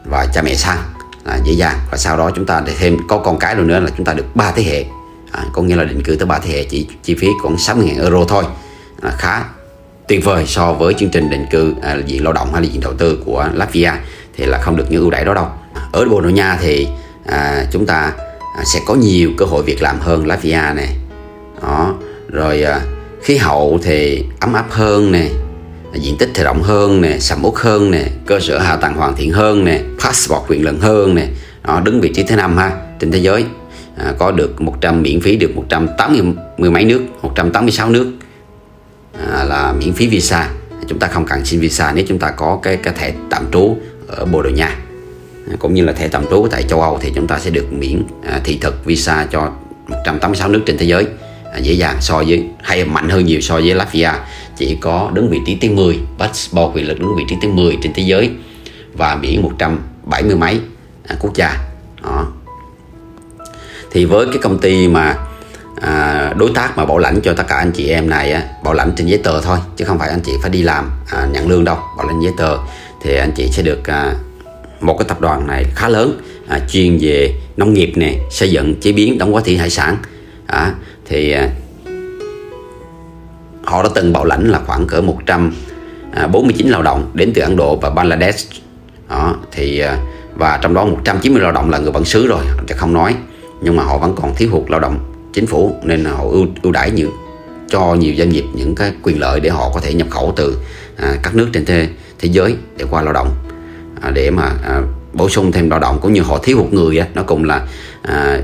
và 0.05 0.27
cha 0.35 0.43
mẹ 0.43 0.55
sang 0.55 0.79
là 1.27 1.39
dễ 1.45 1.53
dàng. 1.53 1.79
Và 1.91 1.97
sau 1.97 2.17
đó 2.17 2.31
chúng 2.35 2.47
ta 2.47 2.63
để 2.67 2.75
thêm 2.79 2.97
có 3.09 3.19
con 3.19 3.39
cái 3.39 3.55
rồi 3.55 3.65
nữa 3.65 3.81
là 3.81 3.91
chúng 3.97 4.07
ta 4.07 4.15
được 4.15 4.37
ba 4.37 4.53
thế 4.53 4.63
hệ 4.63 4.85
à, 5.33 5.45
có 5.53 5.63
nghĩa 5.63 5.77
là 5.77 5.85
định 5.85 6.03
cư 6.03 6.17
tới 6.17 6.27
ba 6.27 6.39
thế 6.39 6.51
hệ 6.51 6.65
chỉ 6.65 6.87
chi 7.03 7.15
phí 7.15 7.29
còn 7.43 7.57
60.000 7.57 8.03
euro 8.03 8.25
thôi. 8.29 8.45
À, 9.03 9.11
khá 9.19 9.45
tuyệt 10.09 10.25
vời 10.25 10.47
so 10.47 10.73
với 10.73 10.95
chương 10.95 11.11
trình 11.11 11.31
định 11.31 11.47
cư 11.51 11.75
à, 11.83 11.97
diện 12.07 12.25
lao 12.25 12.33
động 12.33 12.53
hay 12.53 12.63
là 12.63 12.69
diện 12.69 12.81
đầu 12.81 12.95
tư 12.95 13.19
của 13.25 13.49
Latvia. 13.55 13.93
Thì 14.37 14.47
là 14.47 14.59
không 14.59 14.77
được 14.77 14.91
những 14.91 15.01
ưu 15.01 15.11
đãi 15.11 15.25
đó 15.25 15.35
đâu. 15.35 15.49
À, 15.75 15.83
ở 15.93 16.05
Bồ 16.05 16.21
Đào 16.21 16.31
Nha 16.31 16.59
thì 16.61 16.89
à, 17.27 17.67
chúng 17.73 17.87
ta 17.87 18.13
à, 18.57 18.65
sẽ 18.65 18.81
có 18.87 18.95
nhiều 18.95 19.31
cơ 19.39 19.45
hội 19.45 19.63
việc 19.63 19.83
làm 19.83 20.01
hơn 20.01 20.27
Latvia 20.27 20.63
này 20.75 20.97
đó 21.63 21.95
rồi 22.29 22.63
à, 22.63 22.81
khí 23.23 23.37
hậu 23.37 23.79
thì 23.83 24.25
ấm 24.41 24.53
áp 24.53 24.67
hơn 24.71 25.13
nè 25.13 25.29
diện 26.01 26.17
tích 26.19 26.31
thì 26.35 26.43
rộng 26.43 26.63
hơn 26.63 27.01
nè 27.01 27.19
sầm 27.19 27.45
uất 27.45 27.55
hơn 27.57 27.91
nè 27.91 28.05
cơ 28.27 28.41
sở 28.41 28.59
hạ 28.59 28.77
tầng 28.77 28.95
hoàn 28.95 29.17
thiện 29.17 29.31
hơn 29.31 29.65
nè 29.65 29.81
passport 30.05 30.43
quyền 30.49 30.65
lực 30.65 30.77
hơn 30.81 31.15
nè. 31.15 31.27
Đó 31.67 31.81
đứng 31.85 32.01
vị 32.01 32.13
trí 32.15 32.23
thứ 32.23 32.37
năm 32.37 32.57
ha 32.57 32.71
trên 33.01 33.13
thế 33.13 33.19
giới 33.19 33.45
à, 33.97 34.15
có 34.19 34.31
được 34.31 34.61
100 34.61 35.03
miễn 35.03 35.21
phí 35.21 35.37
được 35.37 35.57
180 35.57 36.23
mười 36.59 36.71
mấy 36.71 36.85
nước 36.85 37.03
186 37.23 37.91
nước. 37.91 38.13
À, 39.33 39.45
là 39.45 39.73
miễn 39.73 39.93
phí 39.93 40.07
visa. 40.07 40.51
Chúng 40.89 40.99
ta 40.99 41.07
không 41.07 41.25
cần 41.27 41.45
xin 41.45 41.61
visa 41.61 41.93
nếu 41.93 42.05
chúng 42.09 42.19
ta 42.19 42.31
có 42.31 42.59
cái 42.63 42.77
cái 42.77 42.95
thẻ 42.99 43.13
tạm 43.31 43.45
trú 43.53 43.77
ở 44.09 44.25
Bồ 44.25 44.43
Đào 44.43 44.53
Nha. 44.53 44.79
À, 45.51 45.57
cũng 45.59 45.75
như 45.75 45.85
là 45.85 45.93
thẻ 45.93 46.09
tạm 46.09 46.25
trú 46.31 46.47
tại 46.51 46.63
châu 46.63 46.81
Âu 46.81 46.99
thì 47.03 47.13
chúng 47.15 47.27
ta 47.27 47.39
sẽ 47.39 47.51
được 47.51 47.73
miễn 47.73 48.03
à, 48.25 48.41
thị 48.45 48.59
thực 48.61 48.85
visa 48.85 49.27
cho 49.31 49.53
186 49.89 50.49
nước 50.49 50.63
trên 50.67 50.79
thế 50.79 50.87
giới. 50.87 51.07
À, 51.53 51.59
dễ 51.59 51.73
dàng 51.73 51.97
so 52.01 52.23
với 52.27 52.45
hay 52.63 52.85
mạnh 52.85 53.09
hơn 53.09 53.27
nhiều 53.27 53.41
so 53.41 53.55
với 53.55 53.75
Latvia. 53.75 54.11
Chỉ 54.57 54.77
có 54.81 55.11
đứng 55.15 55.31
vị 55.31 55.39
trí 55.47 55.57
thứ 55.61 55.71
10 55.71 55.99
passport 56.19 56.75
quyền 56.75 56.89
lực 56.89 57.01
đứng 57.01 57.17
vị 57.17 57.25
trí 57.29 57.37
thứ 57.43 57.49
10 57.49 57.77
trên 57.83 57.93
thế 57.95 58.03
giới. 58.03 58.31
Và 58.95 59.17
miễn 59.17 59.43
170 59.43 60.37
mấy 60.37 60.61
à, 61.07 61.17
quốc 61.21 61.35
gia. 61.35 61.59
Đó 62.03 62.27
thì 63.97 64.05
với 64.05 64.27
cái 64.27 64.39
công 64.43 64.59
ty 64.59 64.89
mà 64.89 65.17
à, 65.81 66.33
đối 66.39 66.51
tác 66.55 66.79
mà 66.79 66.85
bảo 66.85 66.99
lãnh 66.99 67.21
cho 67.21 67.35
tất 67.35 67.45
cả 67.49 67.57
anh 67.57 67.73
chị 67.73 67.89
em 67.89 68.11
này 68.11 68.33
á, 68.33 68.43
bảo 68.65 68.75
lãnh 68.75 68.93
trên 68.97 69.07
giấy 69.07 69.19
tờ 69.19 69.41
thôi 69.41 69.59
chứ 69.77 69.85
không 69.85 69.99
phải 69.99 70.09
anh 70.09 70.21
chị 70.21 70.33
phải 70.43 70.51
đi 70.51 70.63
làm 70.63 70.91
à, 71.13 71.27
nhận 71.33 71.49
lương 71.49 71.65
đâu 71.65 71.79
bảo 71.97 72.07
lãnh 72.07 72.21
giấy 72.23 72.33
tờ 72.39 72.59
thì 73.03 73.17
anh 73.17 73.33
chị 73.37 73.49
sẽ 73.53 73.63
được 73.63 73.87
à, 73.87 74.15
một 74.81 74.97
cái 74.99 75.09
tập 75.09 75.21
đoàn 75.21 75.47
này 75.47 75.65
khá 75.75 75.89
lớn 75.89 76.21
à, 76.49 76.61
chuyên 76.69 76.99
về 77.01 77.35
nông 77.57 77.75
nghiệp 77.75 77.93
nè 77.97 78.15
xây 78.31 78.51
dựng 78.51 78.81
chế 78.81 78.93
biến 78.93 79.19
đóng 79.19 79.33
gói 79.33 79.43
thủy 79.43 79.59
hải 79.59 79.71
sản 79.71 79.97
à, 80.47 80.73
thì 81.07 81.33
à, 81.33 81.49
họ 83.65 83.83
đã 83.83 83.89
từng 83.95 84.13
bảo 84.13 84.25
lãnh 84.25 84.51
là 84.51 84.61
khoảng 84.67 84.87
cỡ 84.87 85.01
149 85.01 86.67
à, 86.67 86.71
lao 86.71 86.83
động 86.83 87.11
đến 87.15 87.33
từ 87.35 87.43
Ấn 87.43 87.57
Độ 87.57 87.77
và 87.77 87.91
Bangladesh 87.91 88.51
đó 89.09 89.37
thì 89.53 89.79
à, 89.79 89.99
và 90.35 90.59
trong 90.63 90.75
đó 90.75 90.85
190 90.85 91.43
lao 91.43 91.53
động 91.53 91.71
là 91.71 91.79
người 91.79 91.93
bản 91.93 92.05
xứ 92.05 92.27
rồi 92.27 92.45
chứ 92.69 92.75
không 92.79 92.93
nói 92.93 93.15
nhưng 93.67 93.77
mà 93.77 93.85
họ 93.85 93.99
vẫn 93.99 94.15
còn 94.17 94.35
thiếu 94.35 94.49
hụt 94.53 94.71
lao 94.71 94.81
động. 94.81 94.99
Chính 95.33 95.47
phủ 95.47 95.77
nên 95.83 96.05
họ 96.05 96.25
ưu 96.25 96.47
ưu 96.63 96.73
đãi 96.73 96.91
nhiều 96.91 97.11
cho 97.69 97.95
nhiều 97.95 98.15
doanh 98.19 98.29
nghiệp 98.29 98.45
những 98.55 98.75
cái 98.75 98.93
quyền 99.03 99.21
lợi 99.21 99.41
để 99.41 99.51
họ 99.51 99.71
có 99.75 99.81
thể 99.81 99.95
nhập 99.95 100.07
khẩu 100.11 100.33
từ 100.37 100.59
à, 100.97 101.17
các 101.23 101.35
nước 101.35 101.49
trên 101.53 101.65
thế 101.65 101.89
thế 102.19 102.29
giới 102.33 102.57
để 102.77 102.85
qua 102.91 103.03
lao 103.03 103.13
động. 103.13 103.31
À, 104.01 104.11
để 104.11 104.31
mà 104.31 104.53
à, 104.65 104.83
bổ 105.13 105.29
sung 105.29 105.53
thêm 105.53 105.71
lao 105.71 105.79
động 105.79 105.99
cũng 106.03 106.13
như 106.13 106.23
họ 106.23 106.39
thiếu 106.39 106.59
hụt 106.59 106.73
người 106.73 106.99
á, 106.99 107.07
nó 107.15 107.23
cùng 107.23 107.45
là 107.45 107.67
à, 108.03 108.41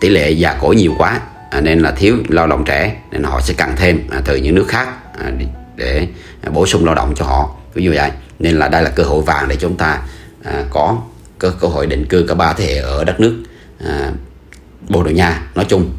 tỷ 0.00 0.08
lệ 0.08 0.30
già 0.30 0.58
cỗi 0.60 0.76
nhiều 0.76 0.94
quá 0.98 1.20
à, 1.50 1.60
nên 1.60 1.80
là 1.80 1.90
thiếu 1.90 2.16
lao 2.28 2.46
động 2.46 2.64
trẻ 2.64 2.96
nên 3.10 3.22
họ 3.22 3.40
sẽ 3.40 3.54
cần 3.56 3.68
thêm 3.76 4.00
à, 4.10 4.22
từ 4.24 4.36
những 4.36 4.54
nước 4.54 4.66
khác 4.68 4.88
à, 5.18 5.32
để 5.76 6.08
bổ 6.52 6.66
sung 6.66 6.84
lao 6.84 6.94
động 6.94 7.12
cho 7.16 7.24
họ. 7.24 7.50
Ví 7.74 7.84
dụ 7.84 7.92
vậy 7.94 8.10
nên 8.38 8.56
là 8.56 8.68
đây 8.68 8.82
là 8.82 8.90
cơ 8.90 9.02
hội 9.02 9.22
vàng 9.22 9.48
để 9.48 9.56
chúng 9.56 9.76
ta 9.76 10.02
à, 10.44 10.64
có 10.70 10.98
cơ, 11.38 11.52
cơ 11.60 11.68
hội 11.68 11.86
định 11.86 12.06
cư 12.08 12.24
cả 12.28 12.34
ba 12.34 12.52
thế 12.52 12.64
hệ 12.64 12.76
ở 12.76 13.04
đất 13.04 13.20
nước 13.20 13.42
à, 13.86 14.12
Bồ 14.88 15.02
Đào 15.02 15.12
Nha 15.12 15.42
nói 15.54 15.64
chung. 15.68 15.92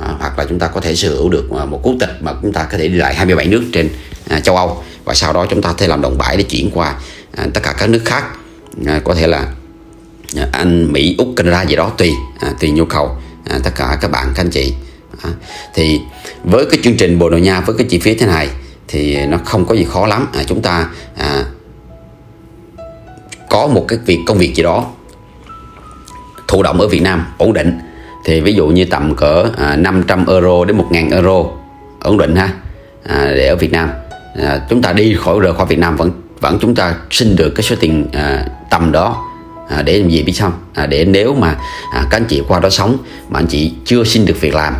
À, 0.00 0.14
hoặc 0.18 0.38
là 0.38 0.44
chúng 0.48 0.58
ta 0.58 0.68
có 0.68 0.80
thể 0.80 0.94
sở 0.94 1.08
hữu 1.08 1.28
được 1.28 1.50
à, 1.58 1.64
một 1.64 1.80
quốc 1.82 1.94
tịch 2.00 2.10
mà 2.20 2.32
chúng 2.42 2.52
ta 2.52 2.64
có 2.72 2.78
thể 2.78 2.88
đi 2.88 2.94
lại 2.94 3.14
27 3.14 3.46
nước 3.46 3.64
trên 3.72 3.88
à, 4.28 4.40
châu 4.40 4.56
Âu. 4.56 4.82
Và 5.04 5.14
sau 5.14 5.32
đó 5.32 5.46
chúng 5.50 5.62
ta 5.62 5.74
thể 5.78 5.88
làm 5.88 6.02
đồng 6.02 6.18
bãi 6.18 6.36
để 6.36 6.42
chuyển 6.42 6.70
qua 6.74 7.00
à, 7.36 7.46
tất 7.54 7.60
cả 7.62 7.74
các 7.78 7.88
nước 7.88 8.02
khác. 8.04 8.24
À, 8.86 9.00
có 9.04 9.14
thể 9.14 9.26
là 9.26 9.52
à, 10.36 10.48
Anh 10.52 10.92
Mỹ 10.92 11.14
Úc 11.18 11.28
Canada 11.36 11.62
gì 11.62 11.76
đó 11.76 11.92
tùy 11.98 12.12
à, 12.40 12.52
tùy 12.60 12.70
nhu 12.70 12.84
cầu 12.84 13.16
à, 13.44 13.58
tất 13.64 13.70
cả 13.76 13.98
các 14.00 14.10
bạn 14.10 14.32
các 14.34 14.42
anh 14.44 14.50
chị. 14.50 14.74
À, 15.22 15.30
thì 15.74 16.00
với 16.44 16.66
cái 16.70 16.78
chương 16.82 16.96
trình 16.96 17.18
Bồ 17.18 17.30
Đào 17.30 17.40
Nha 17.40 17.60
với 17.60 17.76
cái 17.78 17.86
chi 17.90 17.98
phí 17.98 18.14
thế 18.14 18.26
này 18.26 18.48
thì 18.88 19.26
nó 19.26 19.38
không 19.44 19.66
có 19.66 19.74
gì 19.74 19.86
khó 19.90 20.06
lắm. 20.06 20.28
À, 20.34 20.42
chúng 20.46 20.62
ta 20.62 20.88
à, 21.16 21.44
có 23.50 23.66
một 23.66 23.84
cái 23.88 23.98
việc 24.06 24.18
công 24.26 24.38
việc 24.38 24.54
gì 24.54 24.62
đó 24.62 24.90
thụ 26.48 26.62
động 26.62 26.80
ở 26.80 26.88
Việt 26.88 27.02
Nam 27.02 27.26
ổn 27.38 27.52
định 27.52 27.78
thì 28.24 28.40
ví 28.40 28.54
dụ 28.54 28.66
như 28.66 28.84
tầm 28.84 29.14
cỡ 29.16 29.44
à, 29.56 29.76
500 29.76 30.26
euro 30.26 30.64
đến 30.64 30.78
1.000 30.78 31.12
euro 31.12 31.50
ổn 32.00 32.18
định 32.18 32.36
ha. 32.36 32.48
À, 33.04 33.32
để 33.36 33.46
ở 33.46 33.56
Việt 33.56 33.72
Nam. 33.72 33.90
À, 34.38 34.60
chúng 34.70 34.82
ta 34.82 34.92
đi 34.92 35.14
khỏi 35.14 35.40
rời 35.40 35.54
khỏi 35.54 35.66
Việt 35.66 35.78
Nam 35.78 35.96
vẫn 35.96 36.10
vẫn 36.40 36.58
chúng 36.60 36.74
ta 36.74 36.94
xin 37.10 37.36
được 37.36 37.50
cái 37.50 37.62
số 37.62 37.76
tiền 37.80 38.06
à, 38.12 38.46
tầm 38.70 38.92
đó 38.92 39.24
à, 39.68 39.82
để 39.82 39.98
làm 39.98 40.08
gì 40.08 40.22
biết 40.22 40.32
không 40.40 40.52
à, 40.74 40.86
để 40.86 41.04
nếu 41.04 41.34
mà 41.34 41.56
à, 41.92 42.06
các 42.10 42.16
anh 42.16 42.24
chị 42.28 42.42
qua 42.48 42.60
đó 42.60 42.70
sống 42.70 42.96
mà 43.28 43.38
anh 43.38 43.46
chị 43.46 43.72
chưa 43.84 44.04
xin 44.04 44.26
được 44.26 44.40
việc 44.40 44.54
làm 44.54 44.74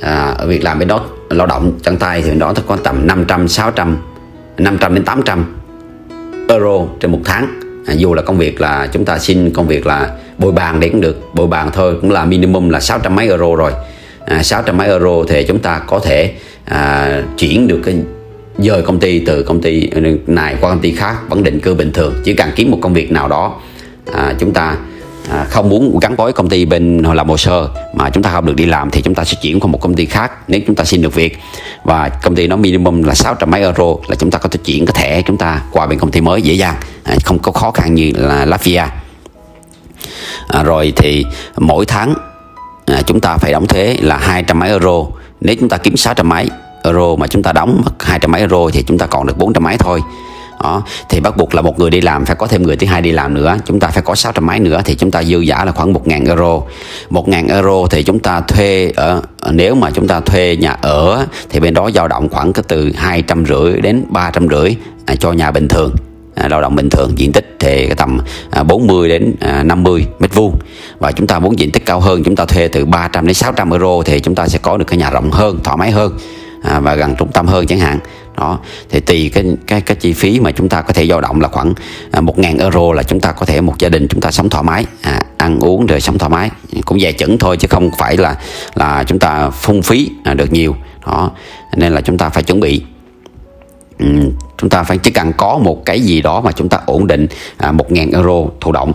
à, 0.00 0.34
ở 0.38 0.46
việc 0.46 0.64
làm 0.64 0.78
bên 0.78 0.88
đó 0.88 1.04
lao 1.30 1.46
động 1.46 1.78
chân 1.82 1.96
tay 1.96 2.22
thì 2.22 2.30
đó 2.38 2.54
có 2.66 2.76
tầm 2.76 3.06
500 3.06 3.48
600 3.48 3.96
500 4.58 4.94
đến 4.94 5.04
800 5.04 5.56
euro 6.48 6.86
trên 7.00 7.12
một 7.12 7.20
tháng 7.24 7.59
à, 7.86 7.94
dù 7.94 8.14
là 8.14 8.22
công 8.22 8.38
việc 8.38 8.60
là 8.60 8.88
chúng 8.92 9.04
ta 9.04 9.18
xin 9.18 9.50
công 9.50 9.66
việc 9.66 9.86
là 9.86 10.10
bồi 10.38 10.52
bàn 10.52 10.80
để 10.80 10.88
cũng 10.88 11.00
được 11.00 11.34
bồi 11.34 11.46
bàn 11.46 11.70
thôi 11.72 11.94
cũng 12.00 12.10
là 12.10 12.24
minimum 12.24 12.68
là 12.68 12.80
600 12.80 13.16
mấy 13.16 13.28
euro 13.28 13.54
rồi. 13.54 13.72
À, 14.26 14.42
600 14.42 14.76
mấy 14.76 14.86
euro 14.86 15.24
thì 15.28 15.44
chúng 15.44 15.58
ta 15.58 15.78
có 15.86 15.98
thể 15.98 16.34
à, 16.64 17.22
chuyển 17.38 17.68
được 17.68 17.80
cái 17.84 17.94
dời 18.58 18.82
công 18.82 19.00
ty 19.00 19.18
từ 19.18 19.42
công 19.42 19.62
ty 19.62 19.90
này 20.26 20.56
qua 20.60 20.70
công 20.70 20.80
ty 20.80 20.92
khác 20.92 21.16
vẫn 21.28 21.42
định 21.42 21.60
cư 21.60 21.74
bình 21.74 21.92
thường 21.92 22.14
chỉ 22.24 22.34
cần 22.34 22.50
kiếm 22.56 22.70
một 22.70 22.78
công 22.82 22.94
việc 22.94 23.12
nào 23.12 23.28
đó 23.28 23.60
à, 24.12 24.34
chúng 24.38 24.52
ta 24.52 24.76
à, 25.28 25.46
không 25.50 25.68
muốn 25.68 25.98
gắn 26.00 26.16
bó 26.16 26.30
công 26.32 26.48
ty 26.48 26.64
bên 26.64 26.98
làm 26.98 27.28
hồ 27.28 27.36
sơ 27.36 27.68
mà 27.94 28.10
chúng 28.10 28.22
ta 28.22 28.30
không 28.30 28.46
được 28.46 28.56
đi 28.56 28.66
làm 28.66 28.90
thì 28.90 29.02
chúng 29.02 29.14
ta 29.14 29.24
sẽ 29.24 29.36
chuyển 29.42 29.60
qua 29.60 29.66
một 29.66 29.80
công 29.80 29.94
ty 29.94 30.06
khác 30.06 30.32
nếu 30.48 30.60
chúng 30.66 30.76
ta 30.76 30.84
xin 30.84 31.02
được 31.02 31.14
việc. 31.14 31.38
Và 31.84 32.08
công 32.08 32.34
ty 32.34 32.46
nó 32.46 32.56
minimum 32.56 33.02
là 33.02 33.14
600 33.14 33.50
mấy 33.50 33.62
euro 33.62 33.94
là 34.08 34.16
chúng 34.16 34.30
ta 34.30 34.38
có 34.38 34.48
thể 34.48 34.58
chuyển 34.64 34.86
cái 34.86 34.94
thẻ 34.98 35.22
chúng 35.22 35.36
ta 35.36 35.62
qua 35.72 35.86
bên 35.86 35.98
công 35.98 36.10
ty 36.10 36.20
mới 36.20 36.42
dễ 36.42 36.54
dàng. 36.54 36.76
À, 37.04 37.16
không 37.24 37.38
có 37.38 37.52
khó 37.52 37.70
khăn 37.70 37.94
như 37.94 38.12
là 38.16 38.44
Latvia. 38.44 38.84
À, 40.48 40.62
rồi 40.62 40.92
thì 40.96 41.24
mỗi 41.56 41.86
tháng 41.86 42.14
à, 42.86 43.02
chúng 43.06 43.20
ta 43.20 43.36
phải 43.36 43.52
đóng 43.52 43.66
thuế 43.66 43.96
là 44.00 44.16
200 44.16 44.58
mấy 44.58 44.68
euro. 44.68 45.04
Nếu 45.40 45.56
chúng 45.60 45.68
ta 45.68 45.76
kiếm 45.76 45.96
600 45.96 46.28
mấy 46.28 46.48
euro 46.84 47.16
mà 47.16 47.26
chúng 47.26 47.42
ta 47.42 47.52
đóng 47.52 47.82
mất 47.84 48.02
200 48.02 48.32
mấy 48.32 48.40
euro 48.40 48.70
thì 48.72 48.82
chúng 48.82 48.98
ta 48.98 49.06
còn 49.06 49.26
được 49.26 49.38
400 49.38 49.62
mấy 49.62 49.76
thôi 49.78 50.00
đó, 50.62 50.82
thì 51.08 51.20
bắt 51.20 51.36
buộc 51.36 51.54
là 51.54 51.62
một 51.62 51.78
người 51.78 51.90
đi 51.90 52.00
làm 52.00 52.24
phải 52.24 52.36
có 52.36 52.46
thêm 52.46 52.62
người 52.62 52.76
thứ 52.76 52.86
hai 52.86 53.02
đi 53.02 53.12
làm 53.12 53.34
nữa. 53.34 53.56
Chúng 53.64 53.80
ta 53.80 53.88
phải 53.88 54.02
có 54.02 54.14
600 54.14 54.46
máy 54.46 54.60
nữa 54.60 54.80
thì 54.84 54.94
chúng 54.94 55.10
ta 55.10 55.22
dư 55.22 55.40
giả 55.40 55.64
là 55.64 55.72
khoảng 55.72 55.92
1.000 55.92 56.26
euro. 56.26 56.60
1.000 57.10 57.54
euro 57.54 57.86
thì 57.90 58.02
chúng 58.02 58.18
ta 58.18 58.40
thuê 58.40 58.92
ở 58.96 59.22
nếu 59.52 59.74
mà 59.74 59.90
chúng 59.90 60.08
ta 60.08 60.20
thuê 60.20 60.56
nhà 60.60 60.76
ở 60.82 61.26
thì 61.48 61.60
bên 61.60 61.74
đó 61.74 61.90
dao 61.94 62.08
động 62.08 62.28
khoảng 62.28 62.52
từ 62.52 62.92
hai 62.96 63.22
trăm 63.22 63.46
rưỡi 63.46 63.80
đến 63.80 64.04
ba 64.08 64.30
trăm 64.30 64.48
rưỡi 64.48 64.76
à, 65.06 65.14
cho 65.14 65.32
nhà 65.32 65.50
bình 65.50 65.68
thường 65.68 65.94
à, 66.34 66.48
lao 66.48 66.60
động 66.60 66.76
bình 66.76 66.90
thường. 66.90 67.12
Diện 67.16 67.32
tích 67.32 67.56
thì 67.60 67.88
tầm 67.96 68.20
à, 68.50 68.62
40 68.62 69.08
đến 69.08 69.34
50 69.64 70.06
mét 70.18 70.34
vuông. 70.34 70.58
Và 70.98 71.12
chúng 71.12 71.26
ta 71.26 71.38
muốn 71.38 71.58
diện 71.58 71.70
tích 71.70 71.86
cao 71.86 72.00
hơn 72.00 72.24
chúng 72.24 72.36
ta 72.36 72.44
thuê 72.44 72.68
từ 72.68 72.84
300 72.84 73.26
đến 73.26 73.34
600 73.34 73.70
euro 73.70 74.02
thì 74.04 74.20
chúng 74.20 74.34
ta 74.34 74.48
sẽ 74.48 74.58
có 74.62 74.76
được 74.76 74.84
cái 74.84 74.98
nhà 74.98 75.10
rộng 75.10 75.30
hơn 75.30 75.58
thoải 75.64 75.76
mái 75.76 75.90
hơn. 75.90 76.12
À, 76.62 76.80
và 76.80 76.94
gần 76.94 77.14
trung 77.18 77.32
tâm 77.32 77.46
hơn 77.46 77.66
chẳng 77.66 77.78
hạn. 77.78 77.98
Đó 78.36 78.58
thì 78.88 79.00
tùy 79.00 79.30
cái 79.34 79.44
cái 79.66 79.80
cái 79.80 79.96
chi 79.96 80.12
phí 80.12 80.40
mà 80.40 80.50
chúng 80.50 80.68
ta 80.68 80.82
có 80.82 80.92
thể 80.92 81.06
dao 81.06 81.20
động 81.20 81.40
là 81.40 81.48
khoảng 81.48 81.74
à, 82.10 82.20
một 82.20 82.38
ngàn 82.38 82.58
euro 82.58 82.92
là 82.92 83.02
chúng 83.02 83.20
ta 83.20 83.32
có 83.32 83.46
thể 83.46 83.60
một 83.60 83.74
gia 83.78 83.88
đình 83.88 84.08
chúng 84.08 84.20
ta 84.20 84.30
sống 84.30 84.50
thoải 84.50 84.64
mái 84.64 84.84
à, 85.02 85.20
ăn 85.38 85.58
uống 85.60 85.86
rồi 85.86 86.00
sống 86.00 86.18
thoải 86.18 86.30
mái. 86.30 86.50
Cũng 86.84 86.98
về 87.00 87.12
chững 87.12 87.38
thôi 87.38 87.56
chứ 87.56 87.68
không 87.70 87.90
phải 87.98 88.16
là 88.16 88.36
là 88.74 89.04
chúng 89.06 89.18
ta 89.18 89.50
phung 89.50 89.82
phí 89.82 90.10
à, 90.24 90.34
được 90.34 90.52
nhiều. 90.52 90.76
Đó 91.06 91.30
nên 91.76 91.92
là 91.92 92.00
chúng 92.00 92.18
ta 92.18 92.28
phải 92.28 92.42
chuẩn 92.42 92.60
bị. 92.60 92.82
Chúng 94.58 94.70
ta 94.70 94.82
phải 94.82 94.98
chỉ 94.98 95.10
cần 95.10 95.32
có 95.32 95.58
một 95.58 95.84
cái 95.86 96.00
gì 96.00 96.22
đó 96.22 96.40
mà 96.40 96.52
chúng 96.52 96.68
ta 96.68 96.78
ổn 96.86 97.06
định 97.06 97.26
à, 97.56 97.72
một 97.72 97.92
ngàn 97.92 98.10
euro 98.10 98.44
thụ 98.60 98.72
động 98.72 98.92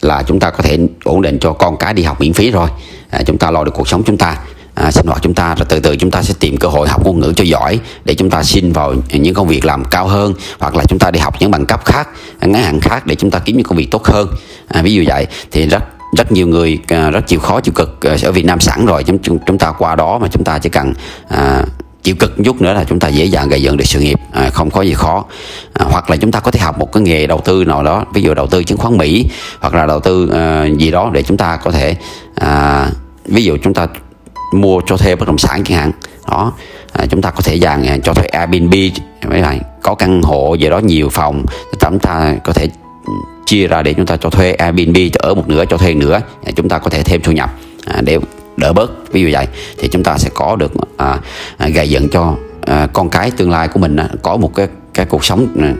là 0.00 0.22
chúng 0.22 0.40
ta 0.40 0.50
có 0.50 0.62
thể 0.62 0.78
ổn 1.04 1.22
định 1.22 1.38
cho 1.40 1.52
con 1.52 1.76
cái 1.76 1.94
đi 1.94 2.02
học 2.02 2.20
miễn 2.20 2.32
phí 2.32 2.50
rồi. 2.50 2.68
À, 3.10 3.22
chúng 3.26 3.38
ta 3.38 3.50
lo 3.50 3.64
được 3.64 3.74
cuộc 3.74 3.88
sống 3.88 4.02
chúng 4.06 4.16
ta 4.16 4.36
à, 4.76 4.90
sinh 4.90 5.06
hoạt 5.06 5.22
chúng 5.22 5.34
ta 5.34 5.54
rồi 5.54 5.66
từ 5.68 5.80
từ 5.80 5.96
chúng 5.96 6.10
ta 6.10 6.22
sẽ 6.22 6.34
tìm 6.40 6.56
cơ 6.56 6.68
hội 6.68 6.88
học 6.88 7.04
ngôn 7.04 7.20
ngữ 7.20 7.32
cho 7.36 7.44
giỏi 7.44 7.80
để 8.04 8.14
chúng 8.14 8.30
ta 8.30 8.42
xin 8.42 8.72
vào 8.72 8.94
những 9.12 9.34
công 9.34 9.48
việc 9.48 9.64
làm 9.64 9.84
cao 9.84 10.08
hơn 10.08 10.34
hoặc 10.58 10.76
là 10.76 10.84
chúng 10.88 10.98
ta 10.98 11.10
đi 11.10 11.20
học 11.20 11.34
những 11.40 11.50
bằng 11.50 11.66
cấp 11.66 11.84
khác 11.84 12.08
ngắn 12.40 12.62
hạn 12.62 12.80
khác 12.80 13.06
để 13.06 13.14
chúng 13.14 13.30
ta 13.30 13.38
kiếm 13.38 13.56
những 13.56 13.64
công 13.64 13.78
việc 13.78 13.90
tốt 13.90 14.04
hơn 14.04 14.28
à, 14.68 14.82
ví 14.82 14.94
dụ 14.94 15.02
vậy 15.06 15.26
thì 15.50 15.66
rất 15.66 15.84
rất 16.16 16.32
nhiều 16.32 16.46
người 16.46 16.78
rất 16.88 17.26
chịu 17.26 17.40
khó 17.40 17.60
chịu 17.60 17.72
cực 17.74 18.00
ở 18.22 18.32
Việt 18.32 18.44
Nam 18.44 18.60
sẵn 18.60 18.86
rồi 18.86 19.04
chúng 19.04 19.18
chúng 19.46 19.58
ta 19.58 19.72
qua 19.78 19.96
đó 19.96 20.18
mà 20.18 20.28
chúng 20.28 20.44
ta 20.44 20.58
chỉ 20.58 20.68
cần 20.68 20.92
à, 21.28 21.64
chịu 22.06 22.14
cực 22.14 22.32
chút 22.44 22.62
nữa 22.62 22.72
là 22.72 22.84
chúng 22.84 22.98
ta 22.98 23.08
dễ 23.08 23.24
dàng 23.24 23.48
gây 23.48 23.62
dựng 23.62 23.76
được 23.76 23.84
sự 23.84 24.00
nghiệp 24.00 24.18
à, 24.32 24.50
không 24.50 24.70
có 24.70 24.82
gì 24.82 24.94
khó 24.94 25.24
à, 25.72 25.86
hoặc 25.90 26.10
là 26.10 26.16
chúng 26.16 26.32
ta 26.32 26.40
có 26.40 26.50
thể 26.50 26.60
học 26.60 26.78
một 26.78 26.92
cái 26.92 27.02
nghề 27.02 27.26
đầu 27.26 27.40
tư 27.44 27.64
nào 27.64 27.82
đó 27.82 28.04
ví 28.14 28.22
dụ 28.22 28.34
đầu 28.34 28.46
tư 28.46 28.64
chứng 28.64 28.78
khoán 28.78 28.96
Mỹ 28.96 29.26
hoặc 29.60 29.74
là 29.74 29.86
đầu 29.86 30.00
tư 30.00 30.30
à, 30.34 30.66
gì 30.78 30.90
đó 30.90 31.10
để 31.12 31.22
chúng 31.22 31.36
ta 31.36 31.56
có 31.56 31.70
thể 31.70 31.96
à, 32.34 32.86
ví 33.24 33.44
dụ 33.44 33.56
chúng 33.62 33.74
ta 33.74 33.86
mua 34.52 34.80
cho 34.86 34.96
thuê 34.96 35.16
bất 35.16 35.26
động 35.28 35.38
sản 35.38 35.64
chẳng 35.64 35.78
hạn. 35.78 35.92
Đó. 36.30 36.52
À, 36.92 37.06
chúng 37.10 37.22
ta 37.22 37.30
có 37.30 37.40
thể 37.42 37.58
dàn 37.58 37.86
à, 37.86 37.96
cho 38.04 38.14
thuê 38.14 38.26
Airbnb 38.26 38.74
mấy 39.28 39.42
bạn. 39.42 39.60
Có 39.82 39.94
căn 39.94 40.22
hộ 40.22 40.54
gì 40.54 40.68
đó 40.68 40.78
nhiều 40.78 41.08
phòng. 41.08 41.44
Chúng 41.80 41.98
ta 41.98 42.34
có 42.44 42.52
thể 42.52 42.68
chia 43.46 43.66
ra 43.66 43.82
để 43.82 43.94
chúng 43.94 44.06
ta 44.06 44.16
cho 44.16 44.30
thuê 44.30 44.52
Airbnb 44.52 44.96
ở 45.18 45.34
một 45.34 45.48
nửa 45.48 45.64
cho 45.64 45.76
thuê 45.76 45.94
nữa 45.94 46.20
à, 46.44 46.50
chúng 46.56 46.68
ta 46.68 46.78
có 46.78 46.90
thể 46.90 47.02
thêm 47.02 47.20
thu 47.22 47.32
nhập 47.32 47.50
à, 47.86 48.00
để 48.00 48.18
đỡ 48.56 48.72
bớt. 48.72 49.12
Ví 49.12 49.22
dụ 49.22 49.28
vậy 49.32 49.46
thì 49.78 49.88
chúng 49.88 50.02
ta 50.02 50.18
sẽ 50.18 50.30
có 50.34 50.56
được 50.56 50.72
à, 50.96 51.18
à, 51.56 51.68
gây 51.68 51.90
dựng 51.90 52.08
cho 52.08 52.34
à, 52.66 52.88
con 52.92 53.10
cái 53.10 53.30
tương 53.30 53.50
lai 53.50 53.68
của 53.68 53.80
mình 53.80 53.96
à, 53.96 54.08
có 54.22 54.36
một 54.36 54.54
cái 54.54 54.68
cái 54.94 55.06
cuộc 55.06 55.24
sống 55.24 55.46
à, 55.60 55.74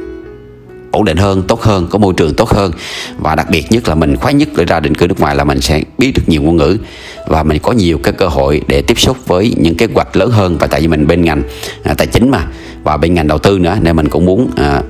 ổn 0.97 1.05
định 1.05 1.17
hơn 1.17 1.43
tốt 1.43 1.63
hơn 1.63 1.87
có 1.91 1.99
môi 1.99 2.15
trường 2.17 2.35
tốt 2.35 2.49
hơn. 2.49 2.73
Và 3.19 3.35
đặc 3.35 3.51
biệt 3.51 3.73
nhất 3.73 3.89
là 3.89 3.95
mình 3.95 4.17
khoái 4.17 4.35
nhất 4.35 4.49
để 4.57 4.65
ra 4.65 4.81
định 4.81 4.95
cư 4.95 5.07
nước 5.07 5.21
ngoài 5.21 5.37
là 5.37 5.45
mình 5.45 5.61
sẽ 5.61 5.83
biết 5.99 6.13
được 6.15 6.23
nhiều 6.27 6.43
ngôn 6.43 6.57
ngữ. 6.57 6.79
Và 7.27 7.43
mình 7.43 7.59
có 7.63 7.73
nhiều 7.73 7.99
cái 8.03 8.13
cơ 8.13 8.27
hội 8.27 8.61
để 8.69 8.83
tiếp 8.83 8.99
xúc 8.99 9.17
với 9.27 9.55
những 9.57 9.77
kế 9.77 9.87
hoạch 9.95 10.17
lớn 10.17 10.31
hơn. 10.31 10.57
Và 10.61 10.67
tại 10.67 10.81
vì 10.81 10.89
mình 10.89 11.07
bên 11.07 11.23
ngành 11.23 11.43
à, 11.83 11.95
tài 11.95 12.07
chính 12.07 12.31
mà 12.31 12.47
và 12.85 12.97
bên 12.97 13.15
ngành 13.15 13.29
đầu 13.29 13.39
tư 13.39 13.59
nữa 13.59 13.77
nên 13.83 13.97
mình 13.97 14.09
cũng 14.09 14.25
muốn 14.25 14.51
à, 14.57 14.83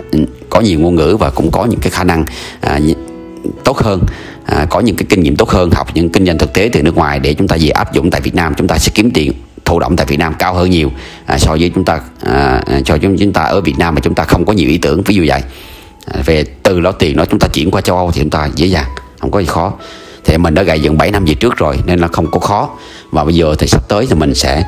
có 0.51 0.61
nhiều 0.61 0.81
ngôn 0.81 0.95
ngữ 0.95 1.17
và 1.21 1.31
cũng 1.31 1.51
có 1.51 1.65
những 1.65 1.81
cái 1.81 1.91
khả 1.91 2.05
năng 2.05 2.25
à, 2.61 2.81
tốt 3.65 3.79
hơn 3.79 4.01
à, 4.45 4.67
có 4.71 4.81
những 4.81 4.97
cái 4.97 5.07
kinh 5.09 5.23
nghiệm 5.23 5.37
tốt 5.37 5.51
hơn 5.51 5.71
học 5.71 5.89
những 5.95 6.09
kinh 6.09 6.27
doanh 6.27 6.39
thực 6.39 6.53
tế 6.53 6.71
từ 6.73 6.83
nước 6.83 6.97
ngoài 6.97 7.19
để 7.19 7.35
chúng 7.35 7.49
ta 7.49 7.57
về 7.61 7.69
áp 7.69 7.95
dụng 7.95 8.11
tại 8.11 8.21
Việt 8.21 8.35
Nam. 8.35 8.55
Chúng 8.57 8.67
ta 8.67 8.79
sẽ 8.79 8.93
kiếm 8.95 9.11
tiền 9.11 9.33
thụ 9.65 9.79
động 9.79 9.97
tại 9.97 10.07
Việt 10.07 10.17
Nam 10.17 10.35
cao 10.39 10.55
hơn 10.55 10.71
nhiều 10.71 10.91
à, 11.27 11.39
so 11.39 11.51
với 11.51 11.71
chúng 11.75 11.85
ta 11.85 12.01
à, 12.27 12.63
à 12.67 12.81
cho 12.85 12.99
chúng 12.99 13.33
ta 13.33 13.43
ở 13.43 13.61
Việt 13.61 13.79
Nam 13.79 13.95
mà 13.95 14.01
chúng 14.01 14.15
ta 14.15 14.25
không 14.25 14.45
có 14.45 14.53
nhiều 14.53 14.69
ý 14.69 14.79
tưởng. 14.79 15.03
Ví 15.03 15.15
dụ 15.15 15.25
vậy 15.29 15.43
về 16.25 16.45
từ 16.63 16.81
lo 16.81 16.93
tiền 16.93 17.17
đó 17.17 17.25
chúng 17.31 17.39
ta 17.39 17.49
chuyển 17.49 17.71
qua 17.71 17.81
châu 17.81 17.97
Âu 17.97 18.11
thì 18.13 18.21
chúng 18.21 18.31
ta 18.31 18.49
dễ 18.55 18.67
dàng 18.67 18.91
không 19.21 19.31
có 19.31 19.41
gì 19.41 19.47
khó. 19.47 19.73
Thì 20.25 20.39
mình 20.39 20.55
đã 20.55 20.63
gầy 20.63 20.81
dựng 20.81 20.99
7 20.99 21.11
năm 21.11 21.25
về 21.25 21.35
trước 21.35 21.57
rồi 21.57 21.79
nên 21.87 21.99
là 21.99 22.09
không 22.09 22.31
có 22.31 22.39
khó. 22.39 22.71
Và 23.11 23.25
bây 23.25 23.35
giờ 23.35 23.55
thì 23.59 23.67
sắp 23.67 23.89
tới 23.89 24.07
thì 24.07 24.15
mình 24.15 24.35
sẽ 24.35 24.65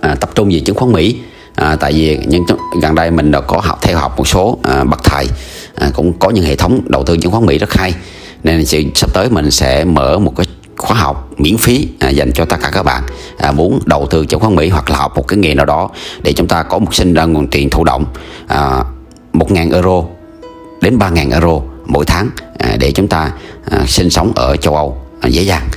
à, 0.00 0.14
tập 0.14 0.30
trung 0.34 0.48
về 0.52 0.60
chứng 0.60 0.76
khoán 0.76 0.92
Mỹ. 0.92 1.16
À, 1.54 1.76
tại 1.80 1.92
vì 1.92 2.18
những 2.26 2.44
gần 2.82 2.94
đây 2.94 3.10
mình 3.10 3.30
đã 3.30 3.40
có 3.40 3.60
học 3.64 3.78
theo 3.82 3.98
học 3.98 4.18
một 4.18 4.28
số 4.28 4.58
à, 4.62 4.84
bậc 4.84 5.04
thầy 5.04 5.26
à, 5.74 5.90
cũng 5.94 6.12
có 6.18 6.30
những 6.30 6.44
hệ 6.44 6.56
thống 6.56 6.80
đầu 6.86 7.04
tư 7.04 7.16
chứng 7.16 7.32
khoán 7.32 7.46
Mỹ 7.46 7.58
rất 7.58 7.72
hay. 7.72 7.94
Nên 8.44 8.66
sẽ, 8.66 8.80
sắp 8.94 9.10
tới 9.14 9.28
mình 9.30 9.50
sẽ 9.50 9.84
mở 9.84 10.18
một 10.18 10.32
cái 10.36 10.46
khóa 10.76 10.96
học 10.96 11.30
miễn 11.36 11.56
phí 11.56 11.88
à, 12.00 12.08
dành 12.08 12.32
cho 12.32 12.44
tất 12.44 12.56
cả 12.62 12.70
các 12.72 12.82
bạn 12.82 13.02
à, 13.38 13.52
muốn 13.52 13.80
đầu 13.86 14.06
tư 14.10 14.26
chứng 14.26 14.40
khoán 14.40 14.54
Mỹ 14.54 14.68
hoặc 14.68 14.90
là 14.90 14.96
học 14.96 15.16
một 15.16 15.28
cái 15.28 15.38
nghề 15.38 15.54
nào 15.54 15.66
đó 15.66 15.90
để 16.22 16.32
chúng 16.32 16.48
ta 16.48 16.62
có 16.62 16.78
một 16.78 16.94
sinh 16.94 17.14
ra 17.14 17.24
nguồn 17.24 17.46
tiền 17.46 17.70
thụ 17.70 17.84
động 17.84 18.04
à, 18.46 18.84
1.000 19.34 19.72
euro 19.72 20.04
đến 20.80 20.98
3.000 20.98 21.32
euro 21.32 21.60
mỗi 21.86 22.04
tháng 22.04 22.30
à, 22.58 22.76
để 22.78 22.92
chúng 22.92 23.08
ta 23.08 23.32
à, 23.70 23.84
sinh 23.86 24.10
sống 24.10 24.32
ở 24.36 24.56
châu 24.56 24.76
Âu 24.76 24.96
à, 25.20 25.28
dễ 25.28 25.42
dàng 25.42 25.68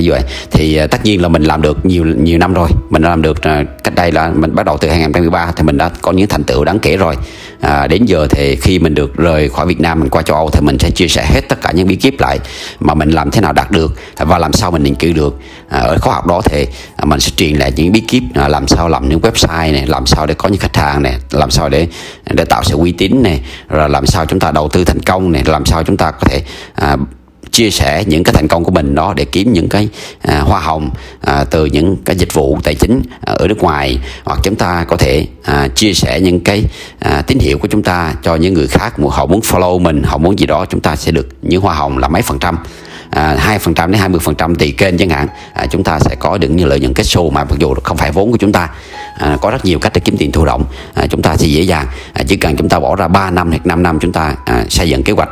như 0.00 0.10
vậy. 0.10 0.20
Thì 0.50 0.80
uh, 0.84 0.90
tất 0.90 1.04
nhiên 1.04 1.22
là 1.22 1.28
mình 1.28 1.42
làm 1.42 1.62
được 1.62 1.86
nhiều 1.86 2.04
nhiều 2.04 2.38
năm 2.38 2.54
rồi. 2.54 2.68
Mình 2.90 3.02
đã 3.02 3.08
làm 3.08 3.22
được 3.22 3.36
uh, 3.36 3.84
cách 3.84 3.94
đây 3.94 4.12
là 4.12 4.30
mình 4.34 4.54
bắt 4.54 4.66
đầu 4.66 4.76
từ 4.80 4.88
2013 4.88 5.52
thì 5.56 5.62
mình 5.62 5.78
đã 5.78 5.90
có 6.02 6.12
những 6.12 6.28
thành 6.28 6.44
tựu 6.44 6.64
đáng 6.64 6.78
kể 6.78 6.96
rồi. 6.96 7.16
À, 7.62 7.86
đến 7.86 8.04
giờ 8.04 8.26
thì 8.30 8.56
khi 8.56 8.78
mình 8.78 8.94
được 8.94 9.16
rời 9.16 9.48
khỏi 9.48 9.66
Việt 9.66 9.80
Nam 9.80 10.00
mình 10.00 10.08
qua 10.08 10.22
châu 10.22 10.36
Âu 10.36 10.50
thì 10.50 10.60
mình 10.60 10.78
sẽ 10.78 10.90
chia 10.90 11.08
sẻ 11.08 11.26
hết 11.26 11.40
tất 11.48 11.62
cả 11.62 11.72
những 11.72 11.88
bí 11.88 11.96
kíp 11.96 12.20
lại 12.20 12.38
mà 12.80 12.94
mình 12.94 13.10
làm 13.10 13.30
thế 13.30 13.40
nào 13.40 13.52
đạt 13.52 13.70
được 13.70 13.94
và 14.16 14.38
làm 14.38 14.52
sao 14.52 14.70
mình 14.70 14.82
định 14.82 14.94
cư 14.94 15.12
được. 15.12 15.38
À, 15.68 15.80
ở 15.80 15.98
khóa 15.98 16.14
học 16.14 16.26
đó 16.26 16.40
thì 16.44 16.66
à, 16.96 17.04
mình 17.04 17.20
sẽ 17.20 17.32
truyền 17.36 17.56
lại 17.56 17.72
những 17.76 17.92
bí 17.92 18.00
kíp 18.00 18.22
làm 18.34 18.68
sao 18.68 18.88
làm 18.88 19.08
những 19.08 19.20
website 19.20 19.72
này 19.72 19.86
làm 19.86 20.06
sao 20.06 20.26
để 20.26 20.34
có 20.34 20.48
những 20.48 20.58
khách 20.58 20.76
hàng 20.76 21.02
này 21.02 21.14
làm 21.30 21.50
sao 21.50 21.68
để 21.68 21.86
để 22.30 22.44
tạo 22.44 22.62
sự 22.64 22.76
uy 22.76 22.92
tín 22.92 23.22
này 23.22 23.40
rồi 23.68 23.88
làm 23.88 24.06
sao 24.06 24.26
chúng 24.26 24.40
ta 24.40 24.50
đầu 24.50 24.68
tư 24.68 24.84
thành 24.84 25.00
công 25.00 25.32
này 25.32 25.42
làm 25.46 25.64
sao 25.64 25.82
chúng 25.84 25.96
ta 25.96 26.10
có 26.10 26.26
thể 26.28 26.40
à, 26.74 26.96
chia 27.52 27.70
sẻ 27.70 28.04
những 28.06 28.24
cái 28.24 28.34
thành 28.34 28.48
công 28.48 28.64
của 28.64 28.70
mình 28.70 28.94
đó 28.94 29.14
để 29.16 29.24
kiếm 29.24 29.52
những 29.52 29.68
cái 29.68 29.88
à, 30.22 30.40
hoa 30.40 30.60
hồng 30.60 30.90
à, 31.20 31.44
từ 31.44 31.64
những 31.66 31.96
cái 32.04 32.16
dịch 32.16 32.34
vụ 32.34 32.58
tài 32.64 32.74
chính 32.74 33.02
à, 33.20 33.32
ở 33.32 33.48
nước 33.48 33.58
ngoài. 33.58 33.98
Hoặc 34.24 34.40
chúng 34.42 34.54
ta 34.54 34.84
có 34.88 34.96
thể 34.96 35.26
à, 35.44 35.68
chia 35.68 35.94
sẻ 35.94 36.20
những 36.20 36.40
cái 36.40 36.64
à, 36.98 37.22
tín 37.22 37.38
hiệu 37.38 37.58
của 37.58 37.68
chúng 37.68 37.82
ta 37.82 38.14
cho 38.22 38.36
những 38.36 38.54
người 38.54 38.66
khác 38.66 38.94
họ 39.10 39.26
muốn 39.26 39.40
follow 39.40 39.78
mình 39.78 40.02
họ 40.02 40.18
muốn 40.18 40.38
gì 40.38 40.46
đó 40.46 40.66
chúng 40.70 40.80
ta 40.80 40.96
sẽ 40.96 41.12
được 41.12 41.28
những 41.42 41.60
hoa 41.60 41.74
hồng 41.74 41.98
là 41.98 42.08
mấy 42.08 42.22
phần 42.22 42.38
trăm 42.38 42.58
à, 43.10 43.36
hai 43.38 43.58
phần 43.58 43.74
trăm 43.74 43.92
đến 43.92 44.00
hai 44.00 44.08
mươi 44.08 44.20
phần 44.20 44.34
trăm 44.34 44.54
tùy 44.54 44.74
kênh 44.78 44.98
chẳng 44.98 45.10
hạn. 45.10 45.26
À, 45.52 45.66
chúng 45.66 45.84
ta 45.84 45.98
sẽ 45.98 46.14
có 46.14 46.38
được 46.38 46.48
những 46.48 46.68
lợi 46.68 46.80
nhuận 46.80 46.94
kết 46.94 47.02
show 47.02 47.30
mà 47.30 47.44
mặc 47.44 47.58
dù 47.58 47.74
không 47.84 47.96
phải 47.96 48.12
vốn 48.12 48.30
của 48.30 48.36
chúng 48.36 48.52
ta 48.52 48.68
à, 49.18 49.36
có 49.40 49.50
rất 49.50 49.64
nhiều 49.64 49.78
cách 49.78 49.92
để 49.94 50.00
kiếm 50.04 50.16
tiền 50.18 50.32
thụ 50.32 50.44
động 50.44 50.64
à, 50.94 51.06
chúng 51.06 51.22
ta 51.22 51.36
sẽ 51.36 51.46
dễ 51.46 51.62
dàng. 51.62 51.86
À, 52.12 52.22
chỉ 52.28 52.36
cần 52.36 52.56
chúng 52.56 52.68
ta 52.68 52.80
bỏ 52.80 52.96
ra 52.96 53.08
3 53.08 53.30
năm 53.30 53.50
hoặc 53.50 53.66
5 53.66 53.82
năm 53.82 53.98
chúng 54.00 54.12
ta 54.12 54.34
à, 54.44 54.64
xây 54.68 54.88
dựng 54.88 55.02
kế 55.02 55.12
hoạch 55.12 55.28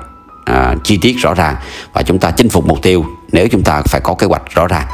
à, 0.50 0.74
chi 0.84 0.98
tiết 1.02 1.16
rõ 1.18 1.34
ràng 1.34 1.56
và 1.92 2.02
chúng 2.02 2.18
ta 2.18 2.30
chinh 2.30 2.48
phục 2.48 2.66
mục 2.66 2.82
tiêu 2.82 3.04
nếu 3.32 3.48
chúng 3.48 3.62
ta 3.62 3.82
phải 3.82 4.00
có 4.00 4.14
kế 4.14 4.26
hoạch 4.26 4.42
rõ 4.54 4.66
ràng. 4.66 4.86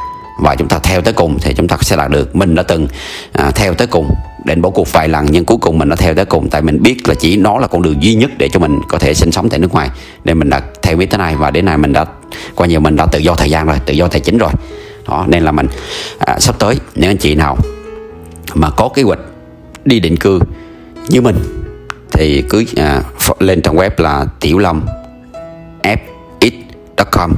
Và 0.42 0.54
chúng 0.54 0.68
ta 0.68 0.78
theo 0.82 1.00
tới 1.00 1.12
cùng 1.12 1.38
thì 1.40 1.54
chúng 1.54 1.68
ta 1.68 1.76
sẽ 1.80 1.96
đạt 1.96 2.10
được. 2.10 2.36
Mình 2.36 2.54
đã 2.54 2.62
từng 2.62 2.88
à, 3.32 3.50
theo 3.50 3.74
tới 3.74 3.86
cùng 3.86 4.10
đến 4.44 4.62
bỏ 4.62 4.70
cuộc 4.70 4.92
vài 4.92 5.08
lần 5.08 5.26
nhưng 5.30 5.44
cuối 5.44 5.58
cùng 5.60 5.78
mình 5.78 5.88
đã 5.88 5.96
theo 5.96 6.14
tới 6.14 6.24
cùng. 6.24 6.50
Tại 6.50 6.62
mình 6.62 6.82
biết 6.82 7.08
là 7.08 7.14
chỉ 7.14 7.36
nó 7.36 7.58
là 7.58 7.66
con 7.66 7.82
đường 7.82 8.02
duy 8.02 8.14
nhất 8.14 8.30
để 8.38 8.48
cho 8.48 8.60
mình 8.60 8.80
có 8.88 8.98
thể 8.98 9.14
sinh 9.14 9.32
sống 9.32 9.48
tại 9.48 9.58
nước 9.58 9.72
ngoài. 9.72 9.90
Nên 10.24 10.38
mình 10.38 10.50
đã 10.50 10.60
theo 10.82 10.96
biết 10.96 11.10
tới 11.10 11.18
này 11.18 11.36
và 11.36 11.50
đến 11.50 11.64
nay 11.64 11.78
mình 11.78 11.92
đã 11.92 12.04
coi 12.56 12.68
như 12.68 12.80
mình 12.80 12.96
đã 12.96 13.06
tự 13.06 13.18
do 13.18 13.34
thời 13.34 13.50
gian 13.50 13.66
rồi 13.66 13.76
tự 13.86 13.92
do 13.92 14.08
tài 14.08 14.20
chính 14.20 14.38
rồi. 14.38 14.50
Đó 15.08 15.24
nên 15.28 15.42
là 15.42 15.52
mình 15.52 15.68
à, 16.18 16.38
sắp 16.38 16.58
tới 16.58 16.74
nếu 16.94 17.10
anh 17.10 17.16
chị 17.16 17.34
nào 17.34 17.58
mà 18.54 18.70
có 18.70 18.88
kế 18.88 19.02
hoạch 19.02 19.18
đi 19.84 20.00
định 20.00 20.16
cư 20.16 20.40
như 21.08 21.20
mình 21.20 21.36
thì 22.12 22.42
cứ 22.50 22.64
à, 22.76 23.02
lên 23.38 23.62
trang 23.62 23.76
web 23.76 23.90
là 23.96 24.26
tiểu 24.40 24.58
lâm 24.58 24.82
com 27.04 27.34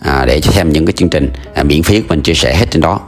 à, 0.00 0.24
để 0.26 0.40
xem 0.40 0.72
những 0.72 0.86
cái 0.86 0.92
chương 0.92 1.08
trình 1.08 1.30
à, 1.54 1.62
miễn 1.62 1.82
phí 1.82 2.00
của 2.00 2.06
mình 2.08 2.22
chia 2.22 2.34
sẻ 2.34 2.54
hết 2.54 2.70
trên 2.70 2.82
đó 2.82 3.00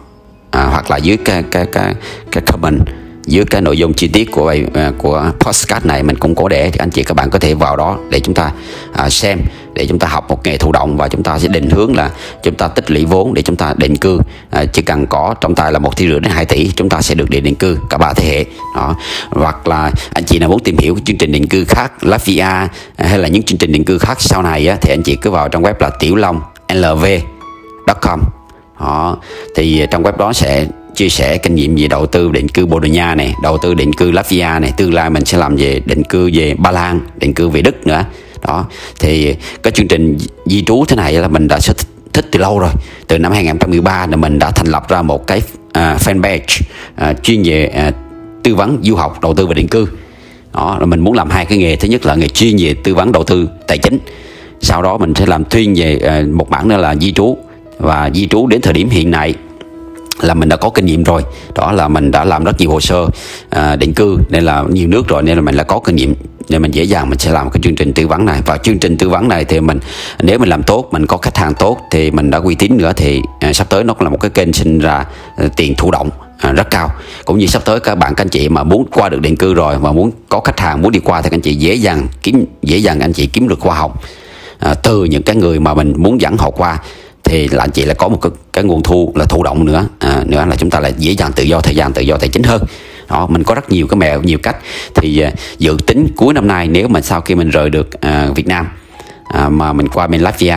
à, 0.51 0.65
hoặc 0.65 0.91
là 0.91 0.97
dưới 0.97 1.17
cái 1.17 1.45
cái 1.51 1.67
cái 1.67 1.95
cái 2.33 2.43
comment 2.47 2.81
dưới 3.27 3.45
cái 3.45 3.61
nội 3.61 3.79
dung 3.79 3.95
chi 3.95 4.09
tiết 4.09 4.31
của 4.33 4.47
bài 4.47 4.65
à, 4.75 4.93
của 4.99 5.33
postcard 5.41 5.87
này 5.87 6.03
mình 6.03 6.17
cũng 6.17 6.35
có 6.35 6.49
để 6.49 6.71
thì 6.71 6.79
anh 6.79 6.91
chị 6.91 7.03
các 7.03 7.15
bạn 7.15 7.31
có 7.31 7.39
thể 7.39 7.55
vào 7.55 7.77
đó 7.77 7.99
để 8.11 8.21
chúng 8.21 8.35
ta 8.35 8.53
à, 8.93 9.11
xem 9.11 9.39
để 9.75 9.87
chúng 9.87 9.99
ta 9.99 10.09
học 10.09 10.29
một 10.29 10.45
nghề 10.45 10.57
thụ 10.57 10.73
động 10.73 10.97
và 10.97 11.09
chúng 11.09 11.23
ta 11.23 11.39
sẽ 11.39 11.49
định 11.49 11.71
hướng 11.71 11.97
là 11.97 12.11
chúng 12.43 12.55
ta 12.55 12.69
tích 12.69 12.91
lũy 12.91 13.05
vốn 13.05 13.35
để 13.35 13.43
chúng 13.43 13.57
ta 13.57 13.75
định 13.77 13.97
cư. 13.97 14.21
À, 14.51 14.65
chỉ 14.65 14.83
cần 14.83 15.07
có 15.07 15.35
trong 15.41 15.55
tay 15.55 15.73
là 15.73 15.79
một 15.79 15.97
tỷ 15.97 16.09
rưỡi 16.09 16.21
đến 16.21 16.33
2 16.33 16.45
tỷ 16.45 16.71
chúng 16.77 16.89
ta 16.89 17.03
sẽ 17.03 17.15
được 17.15 17.31
định 17.31 17.45
định 17.45 17.55
cư 17.55 17.79
cả 17.91 17.99
ba 17.99 18.13
thế 18.13 18.29
hệ. 18.29 18.45
Đó. 18.77 18.97
Hoặc 19.31 19.69
là 19.69 19.93
anh 20.15 20.25
chị 20.25 20.39
nào 20.39 20.49
muốn 20.49 20.61
tìm 20.61 20.79
hiểu 20.79 20.99
chương 21.05 21.19
trình 21.19 21.33
định 21.33 21.49
cư 21.49 21.65
khác 21.65 22.05
Latvia 22.05 22.41
à, 22.41 22.69
hay 22.97 23.19
là 23.19 23.29
những 23.29 23.43
chương 23.43 23.59
trình 23.59 23.73
định 23.73 23.85
cư 23.85 23.99
khác 23.99 24.21
sau 24.21 24.43
này 24.43 24.67
á, 24.69 24.77
thì 24.81 24.93
anh 24.93 25.03
chị 25.03 25.17
cứ 25.17 25.31
vào 25.31 25.49
trong 25.49 25.63
web 25.63 25.75
là 25.81 25.91
tiểu 25.91 26.17
long 26.17 26.41
lv.com 26.75 28.21
đó. 28.81 29.17
Thì 29.57 29.81
à, 29.81 29.87
trong 29.87 30.03
web 30.03 30.17
đó 30.17 30.33
sẽ 30.33 30.67
chia 30.95 31.09
sẻ 31.09 31.39
kinh 31.39 31.55
nghiệm 31.55 31.77
về 31.77 31.89
đầu 31.89 32.07
tư 32.07 32.31
định 32.33 32.49
cư 32.49 32.67
Bồ 32.67 32.81
Đào 32.81 32.89
Nha 32.89 33.15
này, 33.15 33.35
đầu 33.43 33.59
tư 33.59 33.75
định 33.75 33.93
cư 33.93 34.11
Latvia 34.11 34.59
này, 34.61 34.73
tương 34.77 34.95
lai 34.95 35.11
mình 35.11 35.25
sẽ 35.25 35.39
làm 35.39 35.57
về 35.57 35.81
định 35.85 36.03
cư 36.05 36.31
về 36.35 36.55
Ba 36.59 36.71
Lan, 36.71 37.01
định 37.17 37.35
cư 37.35 37.49
về 37.49 37.63
Đức 37.63 37.87
nữa. 37.87 38.05
Đó, 38.47 38.67
thì 39.01 39.35
cái 39.63 39.71
chương 39.71 39.89
trình 39.89 40.19
di 40.47 40.65
trú 40.65 40.85
thế 40.89 40.97
này 40.97 41.13
là 41.13 41.29
mình 41.29 41.49
đã 41.49 41.59
thích, 41.59 41.77
thích 42.13 42.27
từ 42.31 42.39
lâu 42.39 42.59
rồi. 42.59 42.71
Từ 43.07 43.19
năm 43.19 43.33
2013 43.33 44.07
là 44.07 44.17
mình 44.17 44.39
đã 44.39 44.51
thành 44.51 44.67
lập 44.67 44.89
ra 44.89 45.03
một 45.03 45.27
cái 45.27 45.39
uh, 45.39 45.73
fanpage 45.75 46.61
uh, 47.11 47.23
chuyên 47.23 47.43
về 47.43 47.89
uh, 47.89 47.95
tư 48.43 48.55
vấn 48.55 48.79
du 48.83 48.97
học, 48.97 49.21
đầu 49.23 49.35
tư 49.35 49.47
và 49.47 49.55
định 49.55 49.69
cư. 49.69 49.87
Đó, 50.55 50.77
là 50.81 50.87
mình 50.87 51.01
muốn 51.01 51.15
làm 51.15 51.31
hai 51.31 51.47
cái 51.47 51.59
nghề, 51.59 51.77
thứ 51.77 51.89
nhất 51.89 52.07
là 52.07 52.15
nghề 52.15 52.29
chuyên 52.29 52.57
về 52.59 52.75
tư 52.85 52.95
vấn 52.95 53.13
đầu 53.13 53.25
tư 53.25 53.49
tài 53.69 53.79
chính. 53.79 53.99
Sau 54.61 54.83
đó 54.83 54.99
mình 54.99 55.15
sẽ 55.15 55.27
làm 55.27 55.45
chuyên 55.45 55.75
về 55.75 56.21
uh, 56.23 56.29
một 56.29 56.51
bản 56.51 56.69
nữa 56.69 56.77
là 56.77 56.95
di 56.95 57.13
trú 57.13 57.37
và 57.79 58.11
di 58.15 58.27
trú 58.27 58.47
đến 58.47 58.61
thời 58.61 58.73
điểm 58.73 58.89
hiện 58.89 59.11
nay 59.11 59.35
là 60.21 60.35
mình 60.35 60.49
đã 60.49 60.57
có 60.57 60.71
kinh 60.71 60.87
nghiệm 60.87 61.05
rồi. 61.05 61.23
Đó 61.55 61.73
là 61.73 61.89
mình 61.89 62.11
đã 62.11 62.25
làm 62.25 62.45
rất 62.45 62.61
nhiều 62.61 62.71
hồ 62.71 62.81
sơ 62.81 63.07
à, 63.51 63.77
định 63.77 63.93
cư 63.93 64.19
nên 64.29 64.45
là 64.45 64.65
nhiều 64.71 64.89
nước 64.89 65.09
rồi 65.09 65.23
nên 65.23 65.37
là 65.37 65.43
mình 65.43 65.57
đã 65.57 65.63
có 65.63 65.81
kinh 65.85 65.97
nghiệm 65.97 66.15
nên 66.49 66.63
mình 66.63 66.71
dễ 66.71 66.85
dàng 66.85 67.11
mình 67.11 67.19
sẽ 67.19 67.31
làm 67.31 67.51
cái 67.51 67.61
chương 67.63 67.75
trình 67.75 67.93
tư 67.93 68.07
vấn 68.07 68.27
này. 68.27 68.41
Và 68.47 68.57
chương 68.57 68.79
trình 68.79 68.97
tư 68.97 69.09
vấn 69.09 69.29
này 69.29 69.45
thì 69.45 69.61
mình 69.61 69.79
nếu 70.23 70.39
mình 70.39 70.49
làm 70.49 70.63
tốt 70.63 70.89
mình 70.91 71.07
có 71.07 71.17
khách 71.17 71.37
hàng 71.37 71.55
tốt 71.55 71.79
thì 71.91 72.11
mình 72.11 72.31
đã 72.31 72.39
uy 72.39 72.55
tín 72.55 72.77
nữa 72.77 72.93
thì 72.97 73.21
à, 73.41 73.53
sắp 73.53 73.71
tới 73.71 73.85
nó 73.85 73.95
cũng 73.95 74.03
là 74.03 74.11
một 74.11 74.21
cái 74.21 74.31
kênh 74.31 74.53
sinh 74.53 74.79
ra 74.79 75.05
à, 75.37 75.45
tiền 75.57 75.75
thụ 75.75 75.91
động 75.91 76.11
à, 76.39 76.53
rất 76.53 76.71
cao. 76.71 76.91
Cũng 77.25 77.39
như 77.39 77.47
sắp 77.47 77.65
tới 77.65 77.81
các 77.81 77.95
bạn 77.95 78.15
các 78.15 78.25
anh 78.25 78.29
chị 78.29 78.49
mà 78.49 78.63
muốn 78.63 78.87
qua 78.91 79.09
được 79.09 79.21
định 79.21 79.37
cư 79.37 79.55
rồi 79.55 79.79
và 79.79 79.93
muốn 79.93 80.11
có 80.29 80.41
khách 80.41 80.61
hàng 80.61 80.83
muốn 80.83 80.93
đi 80.93 80.99
qua 80.99 81.23
thì 81.23 81.31
các 81.31 81.37
anh 81.37 81.41
chị 81.41 81.55
dễ 81.55 81.75
dàng 81.75 82.09
kiếm 82.23 82.45
dễ 82.63 82.77
dàng 82.77 83.01
anh 83.01 83.13
chị 83.13 83.27
kiếm 83.27 83.49
được 83.49 83.61
khoa 83.61 83.75
học 83.75 84.03
à, 84.59 84.75
từ 84.75 85.05
những 85.05 85.23
cái 85.23 85.37
người 85.37 85.61
mà 85.61 85.75
mình 85.75 85.95
muốn 85.97 86.21
dẫn 86.21 86.37
họ 86.37 86.51
qua 86.51 86.79
thì 87.25 87.49
là 87.49 87.65
anh 87.65 87.71
chị 87.71 87.85
lại 87.85 87.95
có 87.99 88.09
một 88.09 88.19
cái, 88.23 88.33
cái 88.53 88.65
nguồn 88.65 88.83
thu 88.83 89.13
là 89.15 89.25
thụ 89.25 89.43
động 89.43 89.65
nữa. 89.65 89.87
À, 89.99 90.23
nữa 90.27 90.45
là 90.49 90.57
chúng 90.57 90.71
ta 90.71 90.81
lại 90.81 90.93
dễ 90.99 91.13
dàng 91.13 91.33
tự 91.33 91.43
do 91.43 91.61
thời 91.61 91.77
gian 91.77 91.93
tự 91.93 92.03
do 92.03 92.17
tài 92.17 92.29
chính 92.29 92.43
hơn. 92.43 92.63
Đó 93.09 93.27
mình 93.27 93.45
có 93.45 93.55
rất 93.55 93.71
nhiều 93.71 93.87
cái 93.87 93.97
mẹo 93.97 94.23
nhiều 94.23 94.39
cách. 94.43 94.57
Thì 94.95 95.25
uh, 95.27 95.59
dự 95.59 95.77
tính 95.87 96.07
cuối 96.17 96.35
năm 96.35 96.47
nay 96.47 96.69
nếu 96.69 96.89
mà 96.89 97.01
sau 97.01 97.21
khi 97.21 97.35
mình 97.35 97.51
rời 97.51 97.71
được 97.71 97.91
uh, 97.97 98.37
Việt 98.37 98.47
Nam 98.47 98.69
uh, 99.23 99.53
mà 99.53 99.73
mình 99.73 99.89
qua 99.89 100.07
bên 100.07 100.21
Latvia 100.21 100.57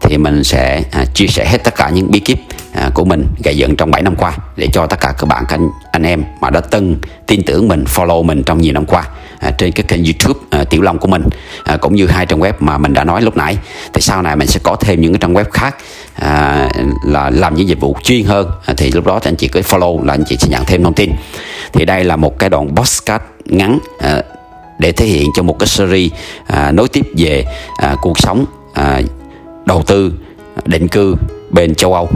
thì 0.00 0.18
mình 0.18 0.44
sẽ 0.44 0.82
uh, 1.02 1.14
chia 1.14 1.26
sẻ 1.26 1.46
hết 1.48 1.58
tất 1.64 1.74
cả 1.76 1.90
những 1.90 2.10
bí 2.10 2.20
kíp 2.20 2.38
uh, 2.86 2.94
của 2.94 3.04
mình 3.04 3.26
gây 3.44 3.56
dựng 3.56 3.76
trong 3.76 3.90
7 3.90 4.02
năm 4.02 4.16
qua 4.16 4.36
để 4.56 4.68
cho 4.72 4.86
tất 4.86 5.00
cả 5.00 5.14
các 5.18 5.26
bạn 5.26 5.44
anh, 5.48 5.68
anh 5.92 6.02
em 6.02 6.22
mà 6.40 6.50
đã 6.50 6.60
từng 6.60 6.96
tin 7.26 7.42
tưởng 7.42 7.68
mình 7.68 7.84
follow 7.94 8.22
mình 8.22 8.42
trong 8.42 8.58
nhiều 8.60 8.72
năm 8.72 8.86
qua 8.86 9.04
à, 9.38 9.50
trên 9.50 9.72
cái 9.72 9.84
kênh 9.88 10.04
YouTube 10.04 10.40
à, 10.50 10.64
Tiểu 10.64 10.82
Long 10.82 10.98
của 10.98 11.08
mình 11.08 11.22
à, 11.64 11.76
cũng 11.76 11.94
như 11.94 12.06
hai 12.06 12.26
trang 12.26 12.40
web 12.40 12.52
mà 12.58 12.78
mình 12.78 12.92
đã 12.92 13.04
nói 13.04 13.22
lúc 13.22 13.36
nãy. 13.36 13.58
Thì 13.92 14.00
sau 14.00 14.22
này 14.22 14.36
mình 14.36 14.48
sẽ 14.48 14.60
có 14.62 14.76
thêm 14.76 15.00
những 15.00 15.12
cái 15.12 15.18
trang 15.20 15.34
web 15.34 15.44
khác 15.52 15.76
à, 16.14 16.68
là 17.06 17.30
làm 17.30 17.54
những 17.54 17.68
dịch 17.68 17.80
vụ 17.80 17.96
chuyên 18.02 18.24
hơn. 18.24 18.50
À, 18.66 18.74
thì 18.76 18.90
lúc 18.90 19.06
đó 19.06 19.18
thì 19.22 19.28
anh 19.28 19.36
chị 19.36 19.48
cứ 19.48 19.60
follow 19.60 20.04
là 20.04 20.14
anh 20.14 20.24
chị 20.26 20.36
sẽ 20.36 20.48
nhận 20.48 20.64
thêm 20.64 20.84
thông 20.84 20.94
tin. 20.94 21.10
Thì 21.72 21.84
đây 21.84 22.04
là 22.04 22.16
một 22.16 22.38
cái 22.38 22.50
đoạn 22.50 22.76
podcast 22.76 23.22
ngắn 23.44 23.78
à, 23.98 24.22
để 24.78 24.92
thể 24.92 25.06
hiện 25.06 25.30
cho 25.36 25.42
một 25.42 25.58
cái 25.58 25.66
series 25.66 26.12
à, 26.46 26.72
nối 26.72 26.88
tiếp 26.88 27.06
về 27.16 27.44
à, 27.76 27.96
cuộc 28.02 28.18
sống 28.18 28.46
à, 28.74 29.00
đầu 29.66 29.82
tư 29.82 30.12
định 30.64 30.88
cư 30.88 31.16
bên 31.50 31.74
châu 31.74 31.94
Âu 31.94 32.08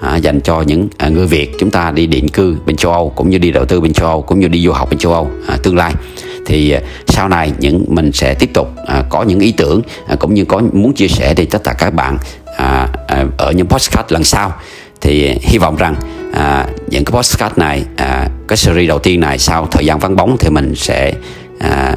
à, 0.00 0.16
dành 0.16 0.40
cho 0.40 0.60
những 0.60 0.88
à, 0.98 1.08
người 1.08 1.26
Việt 1.26 1.52
chúng 1.58 1.70
ta 1.70 1.90
đi 1.90 2.06
định 2.06 2.28
cư 2.28 2.56
bên 2.66 2.76
châu 2.76 2.92
Âu 2.92 3.12
cũng 3.16 3.30
như 3.30 3.38
đi 3.38 3.50
đầu 3.50 3.64
tư 3.64 3.80
bên 3.80 3.92
châu 3.92 4.08
Âu 4.08 4.22
cũng 4.22 4.40
như 4.40 4.48
đi 4.48 4.64
du 4.64 4.72
học 4.72 4.90
bên 4.90 4.98
châu 4.98 5.12
Âu 5.12 5.30
à, 5.46 5.56
tương 5.62 5.76
lai. 5.76 5.92
Thì 6.46 6.70
à, 6.70 6.80
sau 7.06 7.28
này 7.28 7.52
những 7.58 7.84
mình 7.88 8.12
sẽ 8.12 8.34
tiếp 8.34 8.50
tục 8.54 8.68
à, 8.86 9.02
có 9.08 9.22
những 9.22 9.40
ý 9.40 9.52
tưởng 9.52 9.82
à, 10.08 10.16
cũng 10.16 10.34
như 10.34 10.44
có 10.44 10.62
muốn 10.72 10.92
chia 10.92 11.08
sẻ 11.08 11.34
thì 11.34 11.44
tất 11.44 11.64
cả 11.64 11.74
các 11.78 11.94
bạn 11.94 12.18
à, 12.56 12.88
à, 13.06 13.24
ở 13.38 13.52
những 13.52 13.66
podcast 13.66 14.12
lần 14.12 14.24
sau. 14.24 14.52
Thì 15.00 15.28
à, 15.28 15.34
hy 15.40 15.58
vọng 15.58 15.76
rằng 15.76 15.94
à, 16.32 16.66
những 16.88 17.04
cái 17.04 17.12
podcast 17.12 17.58
này 17.58 17.82
à, 17.96 18.28
cái 18.48 18.56
series 18.56 18.88
đầu 18.88 18.98
tiên 18.98 19.20
này 19.20 19.38
sau 19.38 19.66
thời 19.70 19.86
gian 19.86 19.98
vắng 19.98 20.16
bóng 20.16 20.36
thì 20.40 20.50
mình 20.50 20.74
sẽ 20.74 21.12
à, 21.58 21.96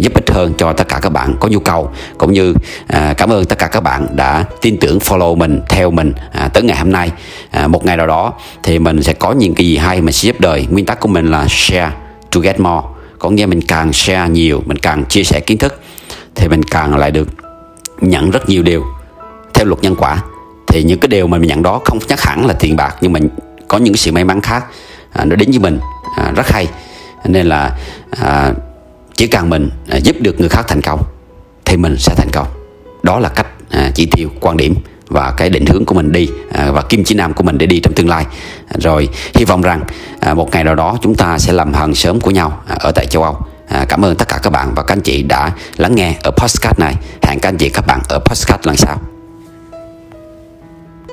giúp 0.00 0.14
ích 0.14 0.30
hơn 0.30 0.52
cho 0.58 0.72
tất 0.72 0.88
cả 0.88 0.98
các 1.02 1.10
bạn 1.10 1.34
có 1.40 1.48
nhu 1.48 1.58
cầu 1.58 1.90
cũng 2.18 2.32
như 2.32 2.54
à, 2.86 3.14
cảm 3.16 3.32
ơn 3.32 3.44
tất 3.44 3.58
cả 3.58 3.66
các 3.66 3.80
bạn 3.80 4.06
đã 4.16 4.44
tin 4.60 4.76
tưởng 4.76 4.98
follow 4.98 5.36
mình 5.36 5.60
theo 5.68 5.90
mình 5.90 6.12
à, 6.32 6.48
tới 6.48 6.62
ngày 6.62 6.76
hôm 6.76 6.92
nay. 6.92 7.10
À, 7.50 7.68
một 7.68 7.84
ngày 7.84 7.96
nào 7.96 8.06
đó 8.06 8.32
thì 8.62 8.78
mình 8.78 9.02
sẽ 9.02 9.12
có 9.12 9.32
những 9.32 9.54
cái 9.54 9.66
gì 9.66 9.76
hay 9.76 10.00
mình 10.00 10.12
sẽ 10.12 10.26
giúp 10.26 10.40
đời. 10.40 10.66
Nguyên 10.70 10.86
tắc 10.86 11.00
của 11.00 11.08
mình 11.08 11.26
là 11.30 11.46
share 11.48 11.90
to 12.30 12.40
get 12.40 12.60
more. 12.60 12.86
Có 13.18 13.30
nghĩa 13.30 13.46
mình 13.46 13.62
càng 13.62 13.92
share 13.92 14.28
nhiều 14.28 14.62
mình 14.66 14.78
càng 14.78 15.04
chia 15.04 15.24
sẻ 15.24 15.40
kiến 15.40 15.58
thức 15.58 15.80
thì 16.34 16.48
mình 16.48 16.62
càng 16.62 16.96
lại 16.96 17.10
được 17.10 17.28
nhận 18.00 18.30
rất 18.30 18.48
nhiều 18.48 18.62
điều 18.62 18.84
theo 19.54 19.66
luật 19.66 19.82
nhân 19.82 19.96
quả. 19.98 20.22
Thì 20.66 20.82
những 20.82 20.98
cái 20.98 21.08
điều 21.08 21.26
mà 21.26 21.38
mình 21.38 21.48
nhận 21.48 21.62
đó 21.62 21.80
không 21.84 21.98
chắc 22.08 22.20
hẳn 22.20 22.46
là 22.46 22.54
tiền 22.54 22.76
bạc 22.76 22.96
nhưng 23.00 23.12
mà 23.12 23.20
có 23.68 23.78
những 23.78 23.96
sự 23.96 24.12
may 24.12 24.24
mắn 24.24 24.40
khác 24.40 24.64
à, 25.12 25.24
nó 25.24 25.36
đến 25.36 25.50
với 25.50 25.58
mình 25.58 25.78
à, 26.16 26.32
rất 26.36 26.48
hay. 26.48 26.68
Nên 27.24 27.46
là 27.46 27.76
à, 28.20 28.52
chỉ 29.20 29.26
cần 29.26 29.50
mình 29.50 29.70
à, 29.88 29.96
giúp 29.96 30.16
được 30.20 30.40
người 30.40 30.48
khác 30.48 30.64
thành 30.68 30.80
công, 30.80 31.02
thì 31.64 31.76
mình 31.76 31.96
sẽ 31.98 32.14
thành 32.16 32.30
công. 32.32 32.46
Đó 33.02 33.18
là 33.18 33.28
cách 33.28 33.46
à, 33.70 33.90
chỉ 33.94 34.06
tiêu, 34.06 34.28
quan 34.40 34.56
điểm 34.56 34.74
và 35.08 35.34
cái 35.36 35.50
định 35.50 35.66
hướng 35.66 35.84
của 35.84 35.94
mình 35.94 36.12
đi 36.12 36.28
à, 36.52 36.70
và 36.70 36.82
kim 36.82 37.04
chỉ 37.04 37.14
nam 37.14 37.34
của 37.34 37.42
mình 37.42 37.58
để 37.58 37.66
đi 37.66 37.80
trong 37.80 37.92
tương 37.92 38.08
lai. 38.08 38.26
Rồi, 38.78 39.08
hy 39.34 39.44
vọng 39.44 39.62
rằng 39.62 39.84
một 40.34 40.50
ngày 40.50 40.64
nào 40.64 40.74
đó 40.74 40.98
chúng 41.02 41.14
ta 41.14 41.38
sẽ 41.38 41.52
làm 41.52 41.74
hàng 41.74 41.94
sớm 41.94 42.20
của 42.20 42.30
nhau 42.30 42.62
ở 42.68 42.92
tại 42.92 43.06
châu 43.06 43.22
Âu. 43.22 43.36
Cảm 43.88 44.04
ơn 44.04 44.16
tất 44.16 44.28
cả 44.28 44.38
các 44.42 44.50
bạn 44.50 44.72
và 44.74 44.82
các 44.82 44.94
anh 44.94 45.00
chị 45.00 45.22
đã 45.22 45.52
lắng 45.76 45.94
nghe 45.94 46.14
ở 46.22 46.30
podcast 46.30 46.78
này. 46.78 46.94
Hẹn 47.22 47.38
các 47.40 47.48
anh 47.48 47.56
chị, 47.56 47.68
các 47.68 47.86
bạn 47.86 48.00
ở 48.08 48.18
podcast 48.18 48.66
lần 48.66 48.76
sau. 48.76 49.00